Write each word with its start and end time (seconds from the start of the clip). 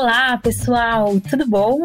Olá, 0.00 0.38
pessoal, 0.38 1.20
tudo 1.28 1.44
bom? 1.44 1.80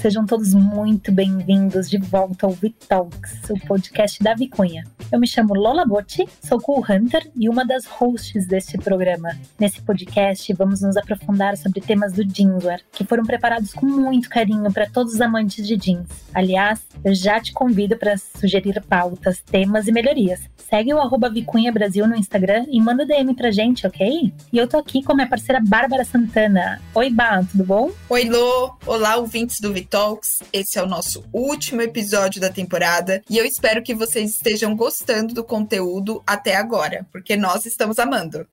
Sejam 0.00 0.24
todos 0.24 0.54
muito 0.54 1.10
bem-vindos 1.10 1.90
de 1.90 1.98
volta 1.98 2.46
ao 2.46 2.52
Vitalks, 2.52 3.50
o 3.50 3.58
podcast 3.66 4.22
da 4.22 4.32
Vicunha. 4.32 4.84
Eu 5.10 5.18
me 5.18 5.26
chamo 5.26 5.54
Lola 5.54 5.84
Botti, 5.84 6.24
sou 6.40 6.60
co-hunter 6.60 7.28
e 7.34 7.48
uma 7.48 7.64
das 7.64 7.84
hosts 7.84 8.46
deste 8.46 8.78
programa. 8.78 9.36
Nesse 9.58 9.82
podcast, 9.82 10.52
vamos 10.52 10.82
nos 10.82 10.96
aprofundar 10.96 11.56
sobre 11.56 11.80
temas 11.80 12.12
do 12.12 12.22
jeanswear, 12.22 12.80
que 12.92 13.04
foram 13.04 13.24
preparados 13.24 13.72
com 13.72 13.86
muito 13.86 14.28
carinho 14.28 14.72
para 14.72 14.88
todos 14.88 15.14
os 15.14 15.20
amantes 15.20 15.66
de 15.66 15.76
jeans. 15.76 16.06
Aliás, 16.32 16.80
eu 17.04 17.12
já 17.12 17.40
te 17.40 17.52
convido 17.52 17.96
para 17.96 18.16
sugerir 18.16 18.80
pautas, 18.82 19.40
temas 19.40 19.88
e 19.88 19.92
melhorias. 19.92 20.40
Segue 20.58 20.94
o 20.94 20.98
arroba 20.98 21.30
Vicunha 21.30 21.72
Brasil 21.72 22.06
no 22.06 22.14
Instagram 22.14 22.66
e 22.70 22.80
manda 22.80 23.06
DM 23.06 23.34
pra 23.34 23.50
gente, 23.50 23.86
ok? 23.86 24.32
E 24.52 24.58
eu 24.58 24.68
tô 24.68 24.76
aqui 24.76 25.02
com 25.02 25.14
minha 25.14 25.28
parceira 25.28 25.60
Bárbara 25.66 26.04
Santana. 26.04 26.80
Oi, 26.94 27.10
Bá, 27.10 27.42
tudo 27.42 27.64
bom? 27.64 27.90
Oi, 28.10 28.28
Lô! 28.28 28.76
Olá, 28.86 29.16
ouvintes 29.16 29.58
do 29.60 29.72
Vitalks 29.72 29.87
Talks. 29.88 30.42
Esse 30.52 30.78
é 30.78 30.82
o 30.82 30.86
nosso 30.86 31.24
último 31.32 31.82
episódio 31.82 32.40
da 32.40 32.50
temporada 32.50 33.22
e 33.28 33.38
eu 33.38 33.44
espero 33.44 33.82
que 33.82 33.94
vocês 33.94 34.30
estejam 34.30 34.76
gostando 34.76 35.34
do 35.34 35.44
conteúdo 35.44 36.22
até 36.26 36.56
agora, 36.56 37.06
porque 37.10 37.36
nós 37.36 37.66
estamos 37.66 37.98
amando. 37.98 38.46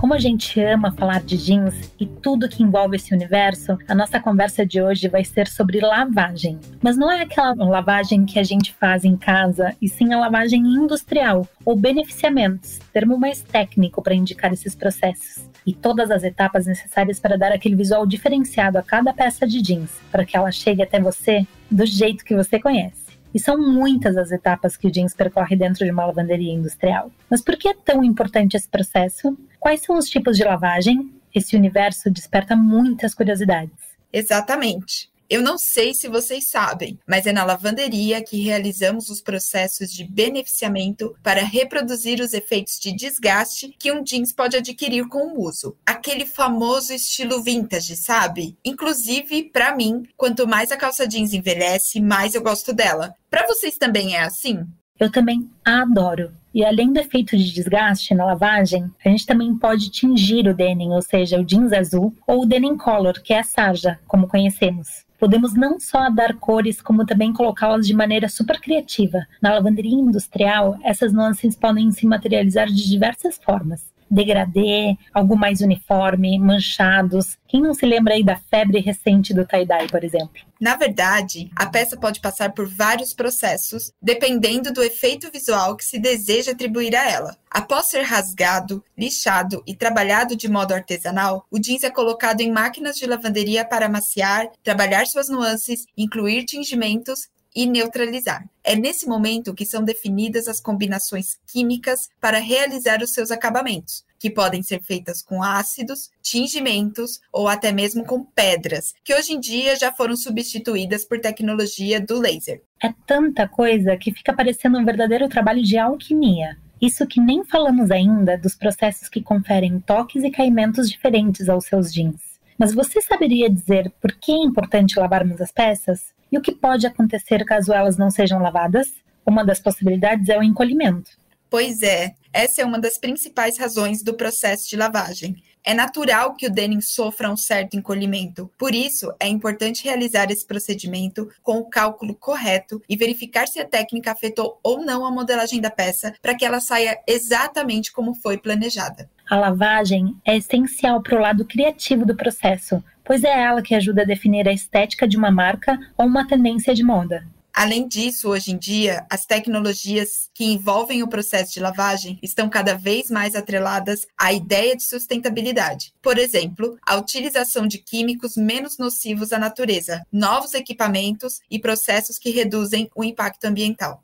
Como 0.00 0.14
a 0.14 0.18
gente 0.18 0.58
ama 0.60 0.90
falar 0.92 1.22
de 1.22 1.36
jeans 1.36 1.74
e 2.00 2.06
tudo 2.06 2.48
que 2.48 2.62
envolve 2.62 2.96
esse 2.96 3.14
universo, 3.14 3.78
a 3.86 3.94
nossa 3.94 4.18
conversa 4.18 4.64
de 4.64 4.80
hoje 4.80 5.08
vai 5.08 5.24
ser 5.24 5.46
sobre 5.46 5.78
lavagem. 5.78 6.58
Mas 6.82 6.96
não 6.96 7.12
é 7.12 7.20
aquela 7.20 7.54
lavagem 7.54 8.24
que 8.24 8.38
a 8.38 8.42
gente 8.42 8.72
faz 8.72 9.04
em 9.04 9.16
casa, 9.16 9.76
e 9.80 9.88
sim 9.88 10.12
a 10.14 10.18
lavagem 10.18 10.62
industrial 10.62 11.46
ou 11.64 11.76
beneficiamentos, 11.76 12.78
termo 12.92 13.18
mais 13.18 13.42
técnico 13.42 14.02
para 14.02 14.14
indicar 14.14 14.52
esses 14.52 14.74
processos. 14.74 15.49
E 15.66 15.74
todas 15.74 16.10
as 16.10 16.22
etapas 16.22 16.66
necessárias 16.66 17.20
para 17.20 17.36
dar 17.36 17.52
aquele 17.52 17.76
visual 17.76 18.06
diferenciado 18.06 18.78
a 18.78 18.82
cada 18.82 19.12
peça 19.12 19.46
de 19.46 19.60
jeans, 19.60 19.90
para 20.10 20.24
que 20.24 20.36
ela 20.36 20.50
chegue 20.50 20.82
até 20.82 21.00
você 21.00 21.46
do 21.70 21.84
jeito 21.84 22.24
que 22.24 22.34
você 22.34 22.58
conhece. 22.58 23.10
E 23.32 23.38
são 23.38 23.56
muitas 23.58 24.16
as 24.16 24.32
etapas 24.32 24.76
que 24.76 24.88
o 24.88 24.90
jeans 24.90 25.14
percorre 25.14 25.54
dentro 25.54 25.84
de 25.84 25.90
uma 25.90 26.06
lavanderia 26.06 26.52
industrial. 26.52 27.12
Mas 27.30 27.40
por 27.42 27.56
que 27.56 27.68
é 27.68 27.74
tão 27.74 28.02
importante 28.02 28.56
esse 28.56 28.68
processo? 28.68 29.36
Quais 29.58 29.82
são 29.82 29.96
os 29.96 30.08
tipos 30.08 30.36
de 30.36 30.44
lavagem? 30.44 31.12
Esse 31.32 31.56
universo 31.56 32.10
desperta 32.10 32.56
muitas 32.56 33.14
curiosidades. 33.14 33.76
Exatamente. 34.12 35.08
Eu 35.30 35.42
não 35.42 35.56
sei 35.56 35.94
se 35.94 36.08
vocês 36.08 36.50
sabem, 36.50 36.98
mas 37.06 37.24
é 37.24 37.32
na 37.32 37.44
lavanderia 37.44 38.20
que 38.20 38.42
realizamos 38.42 39.08
os 39.08 39.20
processos 39.20 39.92
de 39.92 40.02
beneficiamento 40.02 41.14
para 41.22 41.44
reproduzir 41.44 42.20
os 42.20 42.32
efeitos 42.32 42.80
de 42.80 42.92
desgaste 42.92 43.72
que 43.78 43.92
um 43.92 44.02
jeans 44.02 44.32
pode 44.32 44.56
adquirir 44.56 45.06
com 45.06 45.28
o 45.28 45.46
uso. 45.46 45.76
Aquele 45.86 46.26
famoso 46.26 46.92
estilo 46.92 47.40
vintage, 47.44 47.94
sabe? 47.94 48.58
Inclusive, 48.64 49.44
para 49.44 49.72
mim, 49.76 50.02
quanto 50.16 50.48
mais 50.48 50.72
a 50.72 50.76
calça 50.76 51.06
jeans 51.06 51.32
envelhece, 51.32 52.00
mais 52.00 52.34
eu 52.34 52.42
gosto 52.42 52.72
dela. 52.72 53.14
Para 53.30 53.46
vocês 53.46 53.78
também 53.78 54.16
é 54.16 54.22
assim? 54.22 54.66
Eu 54.98 55.12
também 55.12 55.48
adoro. 55.64 56.32
E 56.52 56.64
além 56.64 56.92
do 56.92 56.98
efeito 56.98 57.36
de 57.36 57.52
desgaste 57.52 58.16
na 58.16 58.26
lavagem, 58.26 58.90
a 59.04 59.08
gente 59.08 59.24
também 59.24 59.56
pode 59.56 59.92
tingir 59.92 60.48
o 60.48 60.54
denim, 60.54 60.90
ou 60.90 61.02
seja, 61.02 61.38
o 61.38 61.44
jeans 61.44 61.72
azul, 61.72 62.12
ou 62.26 62.42
o 62.42 62.46
denim 62.46 62.76
color, 62.76 63.22
que 63.22 63.32
é 63.32 63.38
a 63.38 63.44
sarja, 63.44 64.00
como 64.08 64.26
conhecemos. 64.26 65.08
Podemos 65.20 65.52
não 65.54 65.78
só 65.78 66.08
dar 66.08 66.34
cores, 66.36 66.80
como 66.80 67.04
também 67.04 67.30
colocá-las 67.30 67.86
de 67.86 67.92
maneira 67.92 68.26
super 68.26 68.58
criativa. 68.58 69.26
Na 69.42 69.52
lavanderia 69.52 69.94
industrial, 69.94 70.78
essas 70.82 71.12
nuances 71.12 71.54
podem 71.54 71.92
se 71.92 72.06
materializar 72.06 72.66
de 72.66 72.88
diversas 72.88 73.36
formas 73.36 73.89
degradê, 74.10 74.96
algo 75.14 75.36
mais 75.36 75.60
uniforme, 75.60 76.38
manchados. 76.38 77.38
Quem 77.46 77.60
não 77.62 77.74
se 77.74 77.86
lembra 77.86 78.14
aí 78.14 78.24
da 78.24 78.36
febre 78.36 78.80
recente 78.80 79.32
do 79.32 79.46
tie-dye, 79.46 79.88
por 79.88 80.02
exemplo? 80.02 80.50
Na 80.60 80.76
verdade, 80.76 81.50
a 81.56 81.66
peça 81.66 81.96
pode 81.96 82.20
passar 82.20 82.52
por 82.52 82.68
vários 82.68 83.14
processos, 83.14 83.92
dependendo 84.02 84.72
do 84.72 84.82
efeito 84.82 85.30
visual 85.32 85.74
que 85.74 85.84
se 85.84 85.98
deseja 85.98 86.52
atribuir 86.52 86.94
a 86.94 87.08
ela. 87.08 87.36
Após 87.50 87.88
ser 87.88 88.02
rasgado, 88.02 88.84
lixado 88.96 89.62
e 89.66 89.74
trabalhado 89.74 90.36
de 90.36 90.48
modo 90.48 90.74
artesanal, 90.74 91.46
o 91.50 91.58
jeans 91.58 91.82
é 91.82 91.90
colocado 91.90 92.42
em 92.42 92.52
máquinas 92.52 92.96
de 92.96 93.06
lavanderia 93.06 93.64
para 93.64 93.86
amaciar, 93.86 94.50
trabalhar 94.62 95.06
suas 95.06 95.28
nuances, 95.28 95.86
incluir 95.96 96.44
tingimentos 96.44 97.28
e 97.54 97.66
neutralizar. 97.66 98.48
É 98.62 98.76
nesse 98.76 99.06
momento 99.06 99.54
que 99.54 99.66
são 99.66 99.82
definidas 99.82 100.46
as 100.48 100.60
combinações 100.60 101.38
químicas 101.46 102.08
para 102.20 102.38
realizar 102.38 103.02
os 103.02 103.12
seus 103.12 103.30
acabamentos, 103.30 104.04
que 104.18 104.30
podem 104.30 104.62
ser 104.62 104.82
feitas 104.82 105.22
com 105.22 105.42
ácidos, 105.42 106.10
tingimentos 106.22 107.20
ou 107.32 107.48
até 107.48 107.72
mesmo 107.72 108.04
com 108.04 108.24
pedras, 108.24 108.94
que 109.02 109.14
hoje 109.14 109.32
em 109.32 109.40
dia 109.40 109.76
já 109.76 109.92
foram 109.92 110.16
substituídas 110.16 111.04
por 111.04 111.20
tecnologia 111.20 112.00
do 112.00 112.18
laser. 112.18 112.62
É 112.82 112.92
tanta 113.06 113.48
coisa 113.48 113.96
que 113.96 114.12
fica 114.12 114.32
parecendo 114.32 114.78
um 114.78 114.84
verdadeiro 114.84 115.28
trabalho 115.28 115.62
de 115.62 115.76
alquimia. 115.78 116.56
Isso 116.80 117.06
que 117.06 117.20
nem 117.20 117.44
falamos 117.44 117.90
ainda 117.90 118.38
dos 118.38 118.54
processos 118.54 119.08
que 119.08 119.20
conferem 119.20 119.80
toques 119.80 120.24
e 120.24 120.30
caimentos 120.30 120.88
diferentes 120.88 121.48
aos 121.48 121.66
seus 121.66 121.92
jeans. 121.92 122.20
Mas 122.58 122.74
você 122.74 123.02
saberia 123.02 123.50
dizer 123.50 123.92
por 124.00 124.12
que 124.12 124.32
é 124.32 124.36
importante 124.36 124.98
lavarmos 124.98 125.40
as 125.40 125.52
peças? 125.52 126.12
E 126.30 126.38
o 126.38 126.40
que 126.40 126.52
pode 126.52 126.86
acontecer 126.86 127.44
caso 127.44 127.72
elas 127.72 127.96
não 127.96 128.10
sejam 128.10 128.40
lavadas? 128.40 128.88
Uma 129.26 129.44
das 129.44 129.60
possibilidades 129.60 130.28
é 130.28 130.38
o 130.38 130.42
encolhimento. 130.42 131.10
Pois 131.48 131.82
é, 131.82 132.14
essa 132.32 132.62
é 132.62 132.64
uma 132.64 132.78
das 132.78 132.96
principais 132.96 133.58
razões 133.58 134.02
do 134.02 134.14
processo 134.14 134.68
de 134.68 134.76
lavagem. 134.76 135.36
É 135.62 135.74
natural 135.74 136.34
que 136.34 136.46
o 136.46 136.50
denim 136.50 136.80
sofra 136.80 137.30
um 137.30 137.36
certo 137.36 137.76
encolhimento. 137.76 138.50
Por 138.56 138.74
isso, 138.74 139.12
é 139.20 139.28
importante 139.28 139.84
realizar 139.84 140.30
esse 140.30 140.46
procedimento 140.46 141.28
com 141.42 141.58
o 141.58 141.68
cálculo 141.68 142.14
correto 142.14 142.80
e 142.88 142.96
verificar 142.96 143.46
se 143.46 143.60
a 143.60 143.66
técnica 143.66 144.12
afetou 144.12 144.58
ou 144.62 144.82
não 144.82 145.04
a 145.04 145.10
modelagem 145.10 145.60
da 145.60 145.70
peça 145.70 146.14
para 146.22 146.34
que 146.34 146.44
ela 146.44 146.60
saia 146.60 146.98
exatamente 147.06 147.92
como 147.92 148.14
foi 148.14 148.38
planejada. 148.38 149.10
A 149.28 149.36
lavagem 149.36 150.16
é 150.24 150.36
essencial 150.36 151.02
para 151.02 151.16
o 151.16 151.20
lado 151.20 151.44
criativo 151.44 152.06
do 152.06 152.16
processo, 152.16 152.82
pois 153.04 153.24
é 153.24 153.42
ela 153.42 153.62
que 153.62 153.74
ajuda 153.74 154.02
a 154.02 154.06
definir 154.06 154.48
a 154.48 154.52
estética 154.52 155.06
de 155.06 155.16
uma 155.16 155.30
marca 155.30 155.78
ou 155.96 156.06
uma 156.06 156.26
tendência 156.26 156.74
de 156.74 156.82
moda. 156.82 157.24
Além 157.52 157.86
disso, 157.88 158.28
hoje 158.28 158.52
em 158.52 158.56
dia, 158.56 159.04
as 159.10 159.26
tecnologias 159.26 160.30
que 160.32 160.44
envolvem 160.44 161.02
o 161.02 161.08
processo 161.08 161.52
de 161.52 161.60
lavagem 161.60 162.18
estão 162.22 162.48
cada 162.48 162.74
vez 162.74 163.10
mais 163.10 163.34
atreladas 163.34 164.06
à 164.16 164.32
ideia 164.32 164.76
de 164.76 164.82
sustentabilidade. 164.82 165.92
Por 166.00 166.16
exemplo, 166.16 166.78
a 166.86 166.96
utilização 166.96 167.66
de 167.66 167.78
químicos 167.78 168.36
menos 168.36 168.78
nocivos 168.78 169.32
à 169.32 169.38
natureza, 169.38 170.02
novos 170.12 170.54
equipamentos 170.54 171.40
e 171.50 171.58
processos 171.58 172.18
que 172.18 172.30
reduzem 172.30 172.88
o 172.94 173.04
impacto 173.04 173.44
ambiental. 173.44 174.02